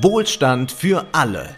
Wohlstand 0.00 0.72
für 0.72 1.04
alle. 1.12 1.54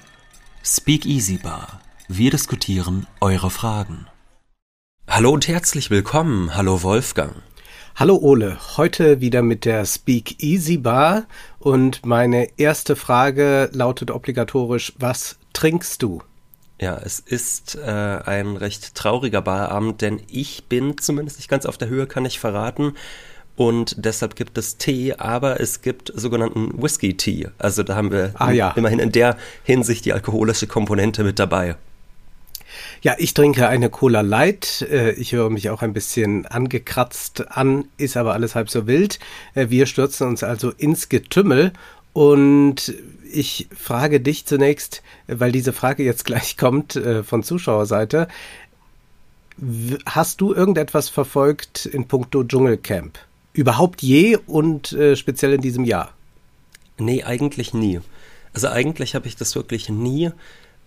Speak 0.64 1.06
Easy 1.06 1.38
Bar. 1.38 1.80
Wir 2.08 2.32
diskutieren 2.32 3.06
eure 3.20 3.48
Fragen. 3.48 4.08
Hallo 5.06 5.30
und 5.30 5.46
herzlich 5.46 5.88
willkommen. 5.88 6.56
Hallo 6.56 6.82
Wolfgang. 6.82 7.36
Hallo 7.94 8.16
Ole, 8.16 8.58
heute 8.76 9.20
wieder 9.20 9.42
mit 9.42 9.64
der 9.64 9.86
Speak 9.86 10.42
Easy 10.42 10.78
Bar 10.78 11.26
und 11.60 12.04
meine 12.04 12.48
erste 12.58 12.96
Frage 12.96 13.70
lautet 13.72 14.10
obligatorisch, 14.10 14.94
was 14.98 15.38
trinkst 15.52 16.02
du? 16.02 16.20
Ja, 16.80 16.96
es 16.96 17.20
ist 17.20 17.76
äh, 17.76 17.88
ein 17.88 18.56
recht 18.56 18.96
trauriger 18.96 19.42
Barabend, 19.42 20.02
denn 20.02 20.20
ich 20.28 20.64
bin 20.64 20.98
zumindest 20.98 21.38
nicht 21.38 21.48
ganz 21.48 21.66
auf 21.66 21.78
der 21.78 21.86
Höhe, 21.86 22.08
kann 22.08 22.24
ich 22.24 22.40
verraten. 22.40 22.94
Und 23.56 24.04
deshalb 24.04 24.34
gibt 24.34 24.58
es 24.58 24.78
Tee, 24.78 25.14
aber 25.14 25.60
es 25.60 25.80
gibt 25.80 26.12
sogenannten 26.14 26.82
Whisky-Tee. 26.82 27.48
Also 27.58 27.84
da 27.84 27.94
haben 27.94 28.10
wir 28.10 28.32
ah, 28.34 28.50
ja. 28.50 28.72
immerhin 28.76 28.98
in 28.98 29.12
der 29.12 29.36
Hinsicht 29.62 30.04
die 30.04 30.12
alkoholische 30.12 30.66
Komponente 30.66 31.22
mit 31.22 31.38
dabei. 31.38 31.76
Ja, 33.02 33.14
ich 33.18 33.34
trinke 33.34 33.68
eine 33.68 33.90
Cola 33.90 34.22
Light. 34.22 34.82
Äh, 34.90 35.12
ich 35.12 35.32
höre 35.32 35.50
mich 35.50 35.70
auch 35.70 35.82
ein 35.82 35.92
bisschen 35.92 36.46
angekratzt 36.46 37.50
an, 37.56 37.84
ist 37.96 38.16
aber 38.16 38.32
alles 38.32 38.54
halb 38.56 38.70
so 38.70 38.86
wild. 38.86 39.20
Äh, 39.54 39.68
wir 39.70 39.86
stürzen 39.86 40.26
uns 40.26 40.42
also 40.42 40.70
ins 40.70 41.08
Getümmel 41.08 41.72
und 42.12 42.94
ich 43.30 43.68
frage 43.76 44.20
dich 44.20 44.46
zunächst, 44.46 45.02
weil 45.26 45.52
diese 45.52 45.72
Frage 45.72 46.02
jetzt 46.02 46.24
gleich 46.24 46.56
kommt 46.56 46.96
äh, 46.96 47.22
von 47.22 47.42
Zuschauerseite. 47.42 48.28
Hast 50.06 50.40
du 50.40 50.52
irgendetwas 50.52 51.08
verfolgt 51.08 51.86
in 51.86 52.08
puncto 52.08 52.42
Dschungelcamp? 52.42 53.18
Überhaupt 53.54 54.02
je 54.02 54.36
und 54.46 54.92
äh, 54.92 55.16
speziell 55.16 55.54
in 55.54 55.62
diesem 55.62 55.84
Jahr? 55.84 56.12
Nee, 56.98 57.22
eigentlich 57.22 57.72
nie. 57.72 58.00
Also 58.52 58.68
eigentlich 58.68 59.14
habe 59.14 59.26
ich 59.26 59.36
das 59.36 59.54
wirklich 59.54 59.88
nie 59.88 60.30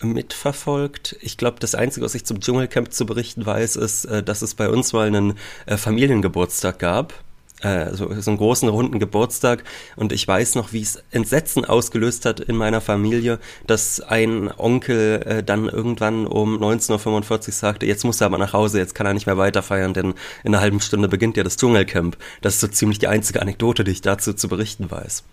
mitverfolgt. 0.02 1.18
Ich 1.22 1.38
glaube, 1.38 1.58
das 1.60 1.74
Einzige, 1.74 2.06
was 2.06 2.14
ich 2.14 2.26
zum 2.26 2.40
Dschungelcamp 2.40 2.94
zu 2.94 3.06
berichten 3.06 3.46
weiß, 3.46 3.78
ist, 3.78 4.06
äh, 4.06 4.22
dass 4.22 4.42
es 4.42 4.54
bei 4.54 4.70
uns 4.70 4.94
mal 4.94 5.08
einen 5.08 5.38
äh, 5.66 5.78
Familiengeburtstag 5.78 6.78
gab 6.78 7.24
äh, 7.62 7.94
so, 7.94 8.14
so 8.20 8.32
einen 8.32 8.38
großen 8.38 8.70
runden 8.70 9.00
Geburtstag 9.00 9.64
und 9.96 10.12
ich 10.12 10.28
weiß 10.28 10.56
noch, 10.56 10.74
wie 10.74 10.82
es 10.82 11.04
Entsetzen 11.12 11.66
ausgelöst 11.66 12.26
hat 12.26 12.40
in 12.40 12.56
meiner 12.56 12.82
Familie, 12.82 13.40
dass 13.66 14.00
ein 14.00 14.52
Onkel 14.58 15.24
äh, 15.26 15.44
dann 15.44 15.68
irgendwann 15.68 16.28
um 16.28 16.62
19.45 16.62 17.48
Uhr 17.48 17.54
sagte, 17.54 17.86
jetzt 17.86 18.04
muss 18.04 18.22
er 18.22 18.28
aber 18.28 18.38
nach 18.38 18.54
Hause, 18.54 18.80
jetzt 18.80 18.96
kann 18.96 19.08
er 19.08 19.14
nicht 19.14 19.26
mehr 19.26 19.38
weiter 19.38 19.64
feiern, 19.64 19.94
denn 19.94 20.14
in 20.44 20.54
einer 20.54 20.62
halben 20.62 20.82
Stunde 20.82 21.08
beginnt 21.08 21.38
ja 21.38 21.44
das 21.44 21.58
Dschungelcamp. 21.58 22.18
Das 22.42 22.56
ist 22.56 22.62
so 22.62 22.68
ziemlich 22.68 23.00
die 23.00 23.08
einzige 23.08 23.42
Anekdote, 23.42 23.84
die 23.84 23.92
ich 23.92 24.02
dazu 24.02 24.34
zu 24.34 24.48
berichten 24.48 24.92
weiß. 24.92 25.24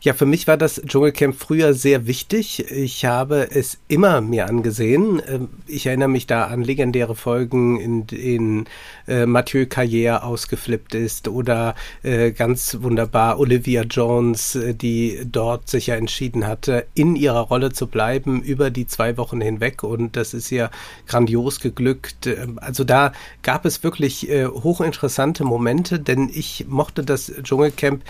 Ja, 0.00 0.14
für 0.14 0.26
mich 0.26 0.46
war 0.46 0.56
das 0.56 0.80
Dschungelcamp 0.86 1.34
früher 1.36 1.74
sehr 1.74 2.06
wichtig. 2.06 2.70
Ich 2.70 3.04
habe 3.04 3.48
es 3.50 3.78
immer 3.88 4.20
mir 4.20 4.46
angesehen. 4.46 5.20
Ähm, 5.26 5.48
ich 5.66 5.86
erinnere 5.86 6.08
mich 6.08 6.26
da 6.26 6.44
an 6.44 6.62
legendäre 6.62 7.14
Folgen, 7.14 7.80
in 7.80 8.06
denen 8.06 8.66
äh, 9.08 9.26
Mathieu 9.26 9.64
Carrière 9.64 10.22
ausgeflippt 10.22 10.94
ist 10.94 11.28
oder 11.28 11.74
äh, 12.02 12.32
ganz 12.32 12.78
wunderbar 12.80 13.38
Olivia 13.40 13.82
Jones, 13.82 14.54
äh, 14.54 14.74
die 14.74 15.20
dort 15.24 15.68
sich 15.68 15.88
ja 15.88 15.96
entschieden 15.96 16.46
hatte, 16.46 16.86
in 16.94 17.16
ihrer 17.16 17.40
Rolle 17.40 17.72
zu 17.72 17.86
bleiben 17.86 18.42
über 18.42 18.70
die 18.70 18.86
zwei 18.86 19.16
Wochen 19.16 19.40
hinweg 19.40 19.82
und 19.82 20.16
das 20.16 20.34
ist 20.34 20.50
ja 20.50 20.70
grandios 21.06 21.60
geglückt. 21.60 22.26
Ähm, 22.26 22.58
also 22.60 22.84
da 22.84 23.12
gab 23.42 23.64
es 23.64 23.82
wirklich 23.82 24.28
äh, 24.28 24.46
hochinteressante 24.46 25.44
Momente, 25.44 25.98
denn 25.98 26.30
ich 26.32 26.66
mochte 26.68 27.02
das 27.02 27.32
Dschungelcamp 27.42 28.02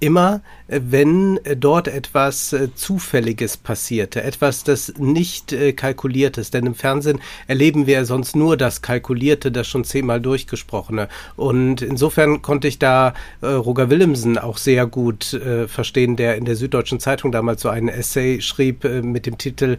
immer, 0.00 0.40
äh, 0.66 0.80
wenn 0.82 1.38
äh, 1.44 1.56
dort 1.56 1.86
etwas 1.86 2.52
äh, 2.52 2.74
Zufälliges 2.74 3.56
passierte, 3.56 4.22
etwas, 4.22 4.64
das 4.64 4.94
nicht 4.98 5.54
kalkuliert 5.76 6.38
ist. 6.38 6.54
Denn 6.54 6.66
im 6.66 6.74
Fernsehen 6.74 7.20
erleben 7.46 7.86
wir 7.86 8.04
sonst 8.04 8.34
nur 8.34 8.56
das 8.56 8.82
Kalkulierte, 8.82 9.52
das 9.52 9.68
schon 9.68 9.84
zehnmal 9.84 10.20
durchgesprochene. 10.20 11.08
Und 11.36 11.82
insofern 11.82 12.40
konnte 12.42 12.68
ich 12.68 12.78
da 12.78 13.14
Roger 13.42 13.90
Willemsen 13.90 14.38
auch 14.38 14.56
sehr 14.56 14.86
gut 14.86 15.38
verstehen, 15.66 16.16
der 16.16 16.36
in 16.36 16.44
der 16.44 16.56
Süddeutschen 16.56 17.00
Zeitung 17.00 17.32
damals 17.32 17.62
so 17.62 17.68
einen 17.68 17.88
Essay 17.88 18.40
schrieb 18.40 18.84
mit 18.84 19.26
dem 19.26 19.38
Titel 19.38 19.76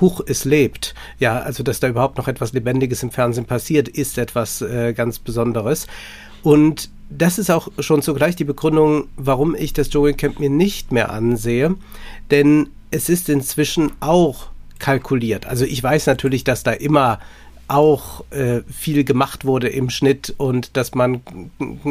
Huch, 0.00 0.20
es 0.26 0.44
lebt. 0.44 0.94
Ja, 1.18 1.40
also 1.40 1.62
dass 1.62 1.80
da 1.80 1.88
überhaupt 1.88 2.18
noch 2.18 2.28
etwas 2.28 2.52
Lebendiges 2.52 3.02
im 3.02 3.10
Fernsehen 3.10 3.46
passiert, 3.46 3.88
ist 3.88 4.18
etwas 4.18 4.64
ganz 4.94 5.18
Besonderes. 5.18 5.86
Und 6.42 6.90
das 7.10 7.38
ist 7.38 7.50
auch 7.50 7.68
schon 7.78 8.02
zugleich 8.02 8.36
die 8.36 8.44
Begründung, 8.44 9.08
warum 9.16 9.54
ich 9.54 9.72
das 9.72 9.90
Dschungelcamp 9.90 10.40
mir 10.40 10.50
nicht 10.50 10.92
mehr 10.92 11.10
ansehe. 11.10 11.74
Denn 12.30 12.68
es 12.90 13.08
ist 13.08 13.28
inzwischen 13.28 13.92
auch 14.00 14.48
kalkuliert. 14.78 15.46
Also 15.46 15.64
ich 15.64 15.82
weiß 15.82 16.06
natürlich, 16.06 16.44
dass 16.44 16.62
da 16.62 16.72
immer 16.72 17.18
auch 17.66 18.24
äh, 18.30 18.60
viel 18.70 19.04
gemacht 19.04 19.44
wurde 19.46 19.68
im 19.68 19.88
Schnitt 19.88 20.34
und 20.36 20.76
dass 20.76 20.94
man 20.94 21.22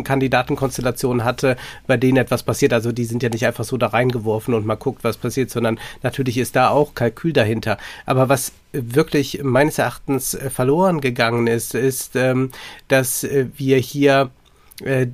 Kandidatenkonstellationen 0.04 1.24
hatte, 1.24 1.58
bei 1.88 1.98
denen 1.98 2.18
etwas 2.18 2.44
passiert. 2.44 2.74
Also 2.74 2.92
die 2.92 3.06
sind 3.06 3.24
ja 3.24 3.30
nicht 3.30 3.46
einfach 3.46 3.64
so 3.64 3.78
da 3.78 3.88
reingeworfen 3.88 4.54
und 4.54 4.66
man 4.66 4.78
guckt, 4.78 5.04
was 5.04 5.18
passiert, 5.18 5.50
sondern 5.50 5.80
natürlich 6.04 6.38
ist 6.38 6.56
da 6.56 6.70
auch 6.70 6.94
Kalkül 6.94 7.34
dahinter. 7.34 7.78
Aber 8.06 8.30
was 8.30 8.52
wirklich 8.72 9.42
meines 9.44 9.80
Erachtens 9.80 10.36
äh, 10.36 10.50
verloren 10.50 11.02
gegangen 11.02 11.48
ist, 11.48 11.74
ist, 11.74 12.16
ähm, 12.16 12.52
dass 12.88 13.24
äh, 13.24 13.48
wir 13.56 13.78
hier 13.78 14.30
äh, 14.82 15.08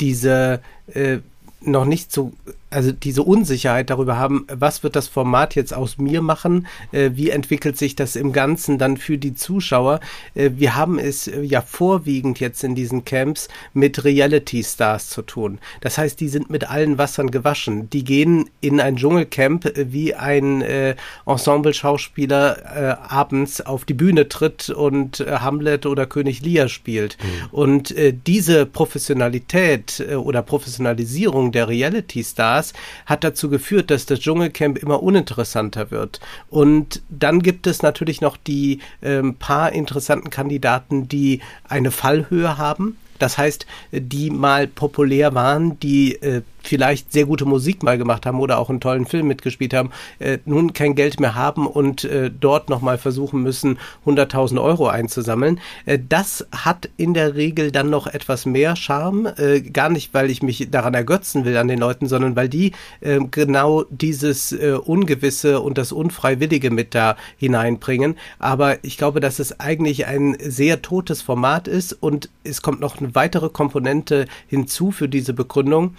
diese 0.00 0.60
äh, 0.92 1.18
noch 1.60 1.84
nicht 1.84 2.12
so 2.12 2.32
also 2.74 2.92
diese 2.92 3.22
Unsicherheit 3.22 3.88
darüber 3.90 4.18
haben, 4.18 4.46
was 4.52 4.82
wird 4.82 4.96
das 4.96 5.08
Format 5.08 5.54
jetzt 5.54 5.72
aus 5.72 5.96
mir 5.98 6.22
machen, 6.22 6.66
äh, 6.92 7.10
wie 7.14 7.30
entwickelt 7.30 7.78
sich 7.78 7.94
das 7.94 8.16
im 8.16 8.32
Ganzen 8.32 8.78
dann 8.78 8.96
für 8.96 9.16
die 9.16 9.34
Zuschauer. 9.34 10.00
Äh, 10.34 10.50
wir 10.56 10.74
haben 10.74 10.98
es 10.98 11.28
äh, 11.28 11.40
ja 11.42 11.62
vorwiegend 11.62 12.40
jetzt 12.40 12.64
in 12.64 12.74
diesen 12.74 13.04
Camps 13.04 13.48
mit 13.72 14.04
Reality-Stars 14.04 15.08
zu 15.08 15.22
tun. 15.22 15.58
Das 15.80 15.98
heißt, 15.98 16.20
die 16.20 16.28
sind 16.28 16.50
mit 16.50 16.68
allen 16.68 16.98
Wassern 16.98 17.30
gewaschen. 17.30 17.88
Die 17.90 18.04
gehen 18.04 18.50
in 18.60 18.80
ein 18.80 18.96
Dschungelcamp, 18.96 19.66
äh, 19.66 19.92
wie 19.92 20.14
ein 20.14 20.62
äh, 20.62 20.96
Ensemble-Schauspieler 21.26 22.56
äh, 22.74 23.12
abends 23.12 23.60
auf 23.60 23.84
die 23.84 23.94
Bühne 23.94 24.28
tritt 24.28 24.68
und 24.70 25.20
Hamlet 25.20 25.86
oder 25.86 26.06
König 26.06 26.42
Lear 26.42 26.68
spielt. 26.68 27.16
Mhm. 27.22 27.48
Und 27.50 27.94
diese 28.26 28.66
Professionalität 28.66 30.04
oder 30.16 30.42
Professionalisierung 30.42 31.52
der 31.52 31.68
Reality-Stars 31.68 32.63
das 32.64 32.72
hat 33.06 33.24
dazu 33.24 33.48
geführt, 33.48 33.90
dass 33.90 34.06
das 34.06 34.20
Dschungelcamp 34.20 34.78
immer 34.78 35.02
uninteressanter 35.02 35.90
wird. 35.90 36.20
Und 36.48 37.02
dann 37.08 37.40
gibt 37.42 37.66
es 37.66 37.82
natürlich 37.82 38.20
noch 38.20 38.36
die 38.36 38.80
ähm, 39.02 39.36
paar 39.36 39.72
interessanten 39.72 40.30
Kandidaten, 40.30 41.08
die 41.08 41.40
eine 41.68 41.90
Fallhöhe 41.90 42.56
haben. 42.58 42.96
Das 43.18 43.38
heißt, 43.38 43.66
die 43.92 44.30
mal 44.30 44.66
populär 44.66 45.34
waren, 45.34 45.78
die 45.80 46.14
äh, 46.16 46.42
vielleicht 46.68 47.12
sehr 47.12 47.26
gute 47.26 47.44
Musik 47.44 47.82
mal 47.82 47.98
gemacht 47.98 48.26
haben 48.26 48.40
oder 48.40 48.58
auch 48.58 48.70
einen 48.70 48.80
tollen 48.80 49.06
Film 49.06 49.28
mitgespielt 49.28 49.74
haben, 49.74 49.90
äh, 50.18 50.38
nun 50.44 50.72
kein 50.72 50.94
Geld 50.94 51.20
mehr 51.20 51.34
haben 51.34 51.66
und 51.66 52.04
äh, 52.04 52.30
dort 52.30 52.68
nochmal 52.68 52.98
versuchen 52.98 53.42
müssen, 53.42 53.78
100.000 54.06 54.62
Euro 54.62 54.88
einzusammeln. 54.88 55.60
Äh, 55.86 55.98
das 56.08 56.46
hat 56.52 56.88
in 56.96 57.14
der 57.14 57.34
Regel 57.34 57.70
dann 57.70 57.90
noch 57.90 58.06
etwas 58.06 58.46
mehr 58.46 58.76
Charme. 58.76 59.26
Äh, 59.36 59.60
gar 59.60 59.88
nicht, 59.88 60.14
weil 60.14 60.30
ich 60.30 60.42
mich 60.42 60.68
daran 60.70 60.94
ergötzen 60.94 61.44
will 61.44 61.56
an 61.56 61.68
den 61.68 61.78
Leuten, 61.78 62.06
sondern 62.06 62.36
weil 62.36 62.48
die 62.48 62.72
äh, 63.00 63.20
genau 63.30 63.84
dieses 63.90 64.52
äh, 64.52 64.78
Ungewisse 64.82 65.60
und 65.60 65.78
das 65.78 65.92
Unfreiwillige 65.92 66.70
mit 66.70 66.94
da 66.94 67.16
hineinbringen. 67.36 68.16
Aber 68.38 68.82
ich 68.84 68.96
glaube, 68.96 69.20
dass 69.20 69.38
es 69.38 69.60
eigentlich 69.60 70.06
ein 70.06 70.36
sehr 70.40 70.82
totes 70.82 71.22
Format 71.22 71.68
ist 71.68 71.92
und 71.92 72.30
es 72.44 72.62
kommt 72.62 72.80
noch 72.80 72.98
eine 72.98 73.14
weitere 73.14 73.48
Komponente 73.48 74.26
hinzu 74.46 74.90
für 74.90 75.08
diese 75.08 75.32
Begründung 75.32 75.94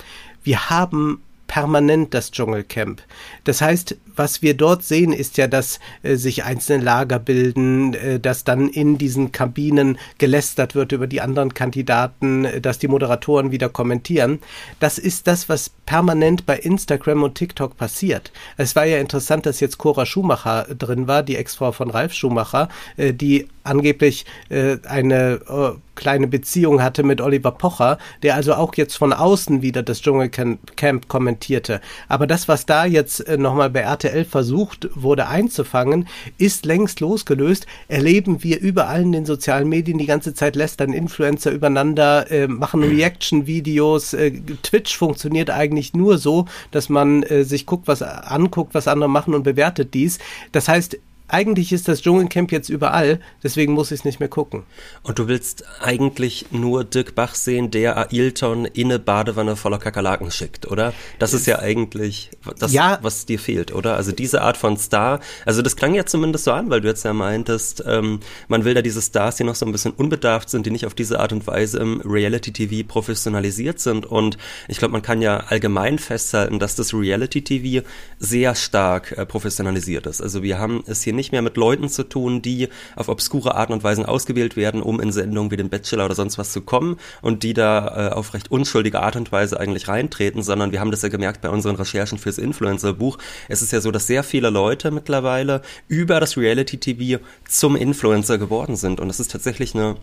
wir 0.45 0.69
haben 0.69 1.22
permanent 1.47 2.14
das 2.14 2.31
Dschungelcamp. 2.31 3.02
Das 3.43 3.61
heißt, 3.61 3.97
was 4.16 4.41
wir 4.41 4.55
dort 4.55 4.84
sehen, 4.84 5.14
ist 5.14 5.37
ja, 5.37 5.47
dass 5.47 5.79
äh, 6.03 6.16
sich 6.16 6.43
einzelne 6.43 6.84
Lager 6.84 7.19
bilden, 7.19 7.93
äh, 7.93 8.19
dass 8.19 8.43
dann 8.43 8.69
in 8.69 8.97
diesen 8.97 9.31
Kabinen 9.31 9.97
gelästert 10.17 10.75
wird 10.75 10.91
über 10.91 11.08
die 11.08 11.22
anderen 11.22 11.53
Kandidaten, 11.53 12.46
äh, 12.46 12.61
dass 12.61 12.79
die 12.79 12.87
Moderatoren 12.87 13.52
wieder 13.52 13.69
kommentieren. 13.69 14.40
Das 14.79 14.97
ist 14.97 15.28
das, 15.28 15.49
was 15.49 15.69
permanent 15.85 16.46
bei 16.46 16.58
Instagram 16.58 17.23
und 17.23 17.35
TikTok 17.35 17.78
passiert. 17.78 18.31
Es 18.58 18.75
war 18.75 18.85
ja 18.85 18.97
interessant, 18.97 19.46
dass 19.46 19.59
jetzt 19.59 19.78
Cora 19.78 20.05
Schumacher 20.05 20.66
drin 20.78 21.08
war, 21.08 21.23
die 21.23 21.35
Ex-Frau 21.35 21.72
von 21.72 21.91
Ralf 21.91 22.14
Schumacher, 22.14 22.69
äh, 22.97 23.14
die 23.14 23.47
angeblich 23.64 24.25
äh, 24.49 24.78
eine 24.87 25.40
äh, 25.47 25.94
kleine 25.95 26.27
Beziehung 26.27 26.81
hatte 26.81 27.03
mit 27.03 27.21
Oliver 27.21 27.51
Pocher, 27.51 27.97
der 28.23 28.35
also 28.35 28.53
auch 28.53 28.75
jetzt 28.75 28.95
von 28.95 29.13
außen 29.13 29.61
wieder 29.61 29.83
das 29.83 30.01
Dschungelcamp 30.01 31.07
kommentierte. 31.07 31.81
Aber 32.07 32.27
das, 32.27 32.47
was 32.47 32.65
da 32.65 32.85
jetzt 32.85 33.21
äh, 33.27 33.37
nochmal 33.37 33.69
bei 33.69 33.81
RTL 33.81 34.25
versucht 34.25 34.89
wurde 34.95 35.27
einzufangen, 35.27 36.07
ist 36.37 36.65
längst 36.65 36.99
losgelöst. 36.99 37.65
Erleben 37.87 38.43
wir 38.43 38.59
überall 38.59 39.01
in 39.01 39.11
den 39.11 39.25
sozialen 39.25 39.69
Medien 39.69 39.97
die 39.97 40.05
ganze 40.05 40.33
Zeit 40.33 40.55
lästern 40.55 40.93
Influencer 40.93 41.51
übereinander, 41.51 42.29
äh, 42.31 42.47
machen 42.47 42.83
Reaction-Videos. 42.83 44.13
Äh, 44.13 44.31
Twitch 44.63 44.97
funktioniert 44.97 45.49
eigentlich 45.49 45.93
nur 45.93 46.17
so, 46.17 46.45
dass 46.71 46.89
man 46.89 47.23
äh, 47.23 47.43
sich 47.43 47.65
guckt, 47.65 47.87
was 47.87 48.01
anguckt, 48.01 48.73
was 48.73 48.87
andere 48.87 49.09
machen 49.09 49.33
und 49.33 49.43
bewertet 49.43 49.93
dies. 49.93 50.19
Das 50.51 50.67
heißt, 50.67 50.97
eigentlich 51.27 51.73
ist 51.73 51.87
das 51.87 52.01
Dschungelcamp 52.01 52.51
jetzt 52.51 52.69
überall, 52.69 53.19
deswegen 53.43 53.73
muss 53.73 53.91
ich 53.91 53.99
es 53.99 54.05
nicht 54.05 54.19
mehr 54.19 54.29
gucken. 54.29 54.63
Und 55.01 55.17
du 55.17 55.27
willst 55.27 55.63
eigentlich 55.81 56.47
nur 56.51 56.83
Dirk 56.83 57.16
Bach 57.16 57.33
sehen, 57.33 57.72
der 57.72 58.11
Ailton 58.11 58.66
in 58.66 58.87
eine 58.87 58.99
Badewanne 58.99 59.55
voller 59.55 59.79
Kakerlaken 59.79 60.29
schickt, 60.29 60.69
oder? 60.69 60.93
Das 61.17 61.33
ist 61.33 61.47
ja 61.47 61.59
eigentlich 61.59 62.29
das, 62.59 62.73
ja. 62.73 62.99
was 63.01 63.25
dir 63.25 63.39
fehlt, 63.39 63.73
oder? 63.73 63.95
Also 63.95 64.11
diese 64.11 64.41
Art 64.41 64.57
von 64.57 64.77
Star, 64.77 65.19
also 65.45 65.61
das 65.61 65.75
klang 65.75 65.95
ja 65.95 66.05
zumindest 66.05 66.45
so 66.45 66.51
an, 66.51 66.69
weil 66.69 66.81
du 66.81 66.87
jetzt 66.87 67.03
ja 67.03 67.13
meintest, 67.13 67.83
ähm, 67.87 68.19
man 68.47 68.63
will 68.63 68.75
da 68.75 68.81
diese 68.83 69.01
Stars, 69.01 69.37
die 69.37 69.43
noch 69.43 69.55
so 69.55 69.66
ein 69.66 69.71
bisschen 69.71 69.93
unbedarft 69.93 70.49
sind, 70.49 70.66
die 70.66 70.71
nicht 70.71 70.85
auf 70.85 70.93
diese 70.93 71.19
Art 71.19 71.33
und 71.33 71.47
Weise 71.47 71.79
im 71.79 72.01
Reality-TV 72.01 72.87
professionalisiert 72.87 73.79
sind. 73.79 74.05
Und 74.05 74.37
ich 74.67 74.78
glaube, 74.78 74.91
man 74.91 75.01
kann 75.01 75.21
ja 75.21 75.37
allgemein 75.37 75.97
festhalten, 75.97 76.59
dass 76.59 76.75
das 76.75 76.93
Reality-TV 76.93 77.85
sehr 78.19 78.53
stark 78.53 79.11
äh, 79.17 79.25
professionalisiert 79.25 80.05
ist. 80.05 80.21
Also 80.21 80.43
wir 80.43 80.59
haben 80.59 80.83
es 80.85 81.01
hier 81.01 81.15
nicht 81.16 81.32
mehr 81.32 81.41
mit 81.41 81.58
Leuten 81.58 81.90
zu 81.90 82.03
tun, 82.03 82.41
die 82.41 82.70
auf 82.96 83.09
obskure 83.09 83.56
Arten 83.56 83.73
und 83.73 83.84
Weisen 83.84 84.06
ausgewählt 84.06 84.56
werden, 84.56 84.82
um 84.82 85.00
in 85.00 85.12
Sendungen 85.12 85.52
wie 85.52 85.58
den 85.58 85.70
Bachelor 85.70 86.06
oder 86.06 86.16
sonst 86.16 86.38
was 86.38 86.52
zu 86.52 86.62
kommen 86.62 86.97
und 87.22 87.44
die 87.44 87.53
da 87.53 88.09
äh, 88.09 88.14
auf 88.14 88.34
recht 88.34 88.52
unschuldige 88.52 89.00
Art 89.00 89.16
und 89.16 89.32
Weise 89.32 89.59
eigentlich 89.59 89.88
reintreten, 89.88 90.44
sondern 90.44 90.72
wir 90.72 90.79
haben 90.79 90.91
das 90.91 91.02
ja 91.02 91.09
gemerkt 91.09 91.41
bei 91.41 91.50
unseren 91.50 91.76
Recherchen 91.76 92.17
fürs 92.17 92.38
Influencer-Buch. 92.38 93.17
Es 93.50 93.62
ist 93.62 93.72
ja 93.72 93.82
so, 93.82 93.91
dass 93.91 94.08
sehr 94.08 94.23
viele 94.23 94.50
Leute 94.50 94.91
mittlerweile 94.91 95.62
über 95.88 96.20
das 96.20 96.38
Reality-TV 96.38 97.23
zum 97.47 97.76
Influencer 97.76 98.38
geworden 98.38 98.76
sind 98.76 99.00
und 99.00 99.08
das 99.08 99.20
ist 99.20 99.32
tatsächlich 99.32 99.76
eine 99.76 99.96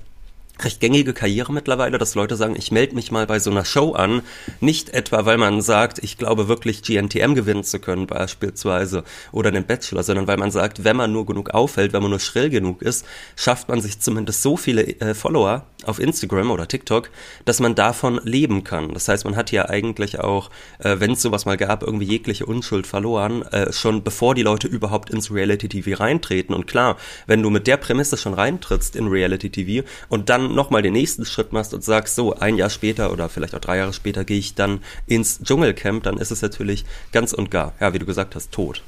recht 0.60 0.80
gängige 0.80 1.12
Karriere 1.12 1.52
mittlerweile, 1.52 1.98
dass 1.98 2.14
Leute 2.14 2.36
sagen, 2.36 2.56
ich 2.56 2.70
melde 2.70 2.94
mich 2.94 3.10
mal 3.10 3.26
bei 3.26 3.38
so 3.38 3.50
einer 3.50 3.64
Show 3.64 3.92
an. 3.92 4.22
Nicht 4.60 4.90
etwa, 4.90 5.24
weil 5.24 5.38
man 5.38 5.62
sagt, 5.62 5.98
ich 5.98 6.18
glaube 6.18 6.48
wirklich 6.48 6.82
GNTM 6.82 7.34
gewinnen 7.34 7.64
zu 7.64 7.78
können 7.78 8.06
beispielsweise 8.06 9.04
oder 9.32 9.50
den 9.50 9.64
Bachelor, 9.64 10.02
sondern 10.02 10.26
weil 10.26 10.36
man 10.36 10.50
sagt, 10.50 10.84
wenn 10.84 10.96
man 10.96 11.12
nur 11.12 11.26
genug 11.26 11.50
auffällt, 11.50 11.92
wenn 11.92 12.02
man 12.02 12.10
nur 12.10 12.20
schrill 12.20 12.50
genug 12.50 12.82
ist, 12.82 13.06
schafft 13.36 13.68
man 13.68 13.80
sich 13.80 14.00
zumindest 14.00 14.42
so 14.42 14.56
viele 14.56 14.82
äh, 15.00 15.14
Follower 15.14 15.66
auf 15.84 15.98
Instagram 15.98 16.50
oder 16.50 16.68
TikTok, 16.68 17.10
dass 17.44 17.60
man 17.60 17.74
davon 17.74 18.20
leben 18.22 18.62
kann. 18.62 18.92
Das 18.94 19.08
heißt, 19.08 19.24
man 19.24 19.36
hat 19.36 19.50
ja 19.50 19.68
eigentlich 19.68 20.20
auch, 20.20 20.50
äh, 20.78 20.96
wenn 21.00 21.12
es 21.12 21.22
sowas 21.22 21.44
mal 21.44 21.56
gab, 21.56 21.82
irgendwie 21.82 22.06
jegliche 22.06 22.46
Unschuld 22.46 22.86
verloren, 22.86 23.42
äh, 23.42 23.72
schon 23.72 24.04
bevor 24.04 24.34
die 24.34 24.42
Leute 24.42 24.68
überhaupt 24.68 25.10
ins 25.10 25.32
Reality-TV 25.32 25.98
reintreten. 25.98 26.54
Und 26.54 26.66
klar, 26.66 26.96
wenn 27.26 27.42
du 27.42 27.50
mit 27.50 27.66
der 27.66 27.76
Prämisse 27.76 28.16
schon 28.16 28.34
reintrittst 28.34 28.94
in 28.96 29.08
Reality-TV 29.08 29.86
und 30.08 30.28
dann 30.28 30.41
dann 30.42 30.54
nochmal 30.54 30.82
den 30.82 30.92
nächsten 30.92 31.24
Schritt 31.24 31.52
machst 31.52 31.74
und 31.74 31.84
sagst, 31.84 32.14
so, 32.14 32.34
ein 32.34 32.56
Jahr 32.56 32.70
später 32.70 33.12
oder 33.12 33.28
vielleicht 33.28 33.54
auch 33.54 33.60
drei 33.60 33.78
Jahre 33.78 33.92
später 33.92 34.24
gehe 34.24 34.38
ich 34.38 34.54
dann 34.54 34.80
ins 35.06 35.40
Dschungelcamp, 35.42 36.02
dann 36.02 36.18
ist 36.18 36.30
es 36.30 36.42
natürlich 36.42 36.84
ganz 37.12 37.32
und 37.32 37.50
gar, 37.50 37.74
ja, 37.80 37.94
wie 37.94 37.98
du 37.98 38.06
gesagt 38.06 38.34
hast, 38.34 38.52
tot. 38.52 38.82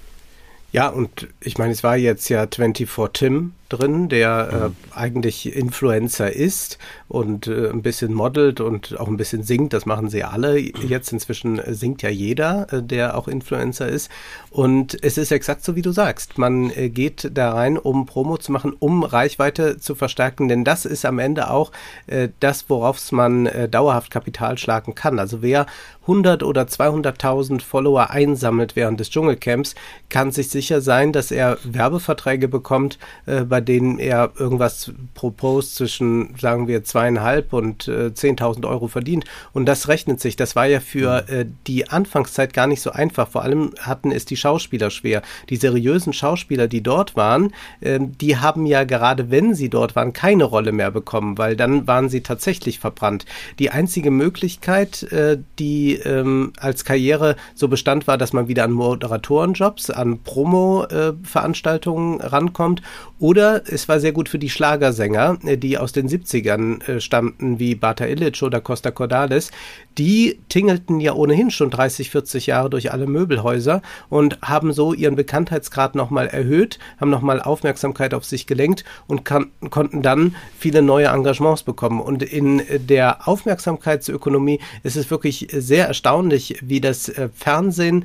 Ja, 0.72 0.88
und 0.88 1.28
ich 1.40 1.56
meine, 1.56 1.72
es 1.72 1.84
war 1.84 1.96
jetzt 1.96 2.28
ja 2.28 2.48
24 2.48 2.88
Tim 3.12 3.52
drin, 3.76 4.08
der 4.08 4.72
äh, 4.94 4.96
eigentlich 4.98 5.54
Influencer 5.54 6.32
ist 6.32 6.78
und 7.08 7.46
äh, 7.46 7.70
ein 7.70 7.82
bisschen 7.82 8.12
modelt 8.12 8.60
und 8.60 8.98
auch 8.98 9.08
ein 9.08 9.16
bisschen 9.16 9.42
singt. 9.42 9.72
Das 9.72 9.86
machen 9.86 10.08
sie 10.08 10.24
alle. 10.24 10.58
Jetzt 10.58 11.12
inzwischen 11.12 11.60
singt 11.66 12.02
ja 12.02 12.08
jeder, 12.08 12.72
äh, 12.72 12.82
der 12.82 13.16
auch 13.16 13.28
Influencer 13.28 13.88
ist. 13.88 14.10
Und 14.50 14.96
es 15.02 15.18
ist 15.18 15.32
exakt 15.32 15.64
so, 15.64 15.76
wie 15.76 15.82
du 15.82 15.92
sagst. 15.92 16.38
Man 16.38 16.70
äh, 16.70 16.88
geht 16.88 17.30
da 17.34 17.52
rein, 17.52 17.78
um 17.78 18.06
Promo 18.06 18.38
zu 18.38 18.52
machen, 18.52 18.74
um 18.78 19.02
Reichweite 19.02 19.78
zu 19.78 19.94
verstärken. 19.94 20.48
Denn 20.48 20.64
das 20.64 20.84
ist 20.84 21.04
am 21.04 21.18
Ende 21.18 21.50
auch 21.50 21.72
äh, 22.06 22.28
das, 22.40 22.68
worauf 22.68 23.12
man 23.12 23.46
äh, 23.46 23.68
dauerhaft 23.68 24.10
Kapital 24.10 24.58
schlagen 24.58 24.94
kann. 24.94 25.18
Also 25.18 25.42
wer 25.42 25.66
100 26.02 26.42
oder 26.42 26.62
200.000 26.62 27.62
Follower 27.62 28.10
einsammelt 28.10 28.76
während 28.76 29.00
des 29.00 29.10
Dschungelcamps, 29.10 29.74
kann 30.10 30.32
sich 30.32 30.50
sicher 30.50 30.80
sein, 30.80 31.12
dass 31.12 31.30
er 31.30 31.58
Werbeverträge 31.64 32.48
bekommt, 32.48 32.98
äh, 33.26 33.42
bei 33.42 33.60
denen 33.64 33.98
er 33.98 34.32
irgendwas 34.38 34.92
pro 35.14 35.30
Post 35.30 35.76
zwischen, 35.76 36.34
sagen 36.38 36.68
wir, 36.68 36.84
zweieinhalb 36.84 37.52
und 37.52 37.88
äh, 37.88 38.10
10.000 38.14 38.68
Euro 38.68 38.88
verdient. 38.88 39.24
Und 39.52 39.66
das 39.66 39.88
rechnet 39.88 40.20
sich. 40.20 40.36
Das 40.36 40.54
war 40.56 40.66
ja 40.66 40.80
für 40.80 41.24
mhm. 41.28 41.34
äh, 41.34 41.46
die 41.66 41.88
Anfangszeit 41.88 42.52
gar 42.52 42.66
nicht 42.66 42.82
so 42.82 42.90
einfach. 42.90 43.28
Vor 43.28 43.42
allem 43.42 43.72
hatten 43.80 44.12
es 44.12 44.24
die 44.24 44.36
Schauspieler 44.36 44.90
schwer. 44.90 45.22
Die 45.48 45.56
seriösen 45.56 46.12
Schauspieler, 46.12 46.68
die 46.68 46.82
dort 46.82 47.16
waren, 47.16 47.52
äh, 47.80 47.98
die 48.00 48.36
haben 48.36 48.66
ja 48.66 48.84
gerade, 48.84 49.30
wenn 49.30 49.54
sie 49.54 49.68
dort 49.68 49.96
waren, 49.96 50.12
keine 50.12 50.44
Rolle 50.44 50.72
mehr 50.72 50.90
bekommen, 50.90 51.38
weil 51.38 51.56
dann 51.56 51.86
waren 51.86 52.08
sie 52.08 52.22
tatsächlich 52.22 52.78
verbrannt. 52.78 53.24
Die 53.58 53.70
einzige 53.70 54.10
Möglichkeit, 54.10 55.02
äh, 55.04 55.38
die 55.58 55.94
ähm, 55.94 56.52
als 56.58 56.84
Karriere 56.84 57.36
so 57.54 57.68
bestand, 57.68 58.06
war, 58.06 58.18
dass 58.18 58.32
man 58.32 58.48
wieder 58.48 58.64
an 58.64 58.72
Moderatorenjobs, 58.72 59.90
an 59.90 60.20
Promo-Veranstaltungen 60.22 62.20
äh, 62.20 62.26
rankommt 62.26 62.82
oder 63.18 63.43
es 63.44 63.88
war 63.88 64.00
sehr 64.00 64.12
gut 64.12 64.28
für 64.28 64.38
die 64.38 64.50
Schlagersänger, 64.50 65.38
äh, 65.44 65.56
die 65.56 65.78
aus 65.78 65.92
den 65.92 66.08
70ern 66.08 66.82
äh, 66.88 67.00
stammten, 67.00 67.58
wie 67.58 67.74
Bata 67.74 68.06
Illich 68.06 68.42
oder 68.42 68.60
Costa 68.60 68.90
Cordalis. 68.90 69.50
Die 69.98 70.38
tingelten 70.48 71.00
ja 71.00 71.14
ohnehin 71.14 71.50
schon 71.50 71.70
30, 71.70 72.10
40 72.10 72.46
Jahre 72.46 72.70
durch 72.70 72.92
alle 72.92 73.06
Möbelhäuser 73.06 73.82
und 74.08 74.38
haben 74.42 74.72
so 74.72 74.92
ihren 74.92 75.16
Bekanntheitsgrad 75.16 75.94
nochmal 75.94 76.26
erhöht, 76.26 76.78
haben 77.00 77.10
nochmal 77.10 77.40
Aufmerksamkeit 77.40 78.14
auf 78.14 78.24
sich 78.24 78.46
gelenkt 78.46 78.84
und 79.06 79.24
kann, 79.24 79.50
konnten 79.70 80.02
dann 80.02 80.34
viele 80.58 80.82
neue 80.82 81.06
Engagements 81.06 81.62
bekommen. 81.62 82.00
Und 82.00 82.22
in 82.22 82.62
der 82.88 83.28
Aufmerksamkeitsökonomie 83.28 84.60
ist 84.82 84.96
es 84.96 85.10
wirklich 85.10 85.48
sehr 85.52 85.86
erstaunlich, 85.86 86.58
wie 86.62 86.80
das 86.80 87.08
äh, 87.08 87.28
Fernsehen 87.34 88.04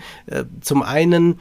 zum 0.62 0.84
einen 0.84 1.40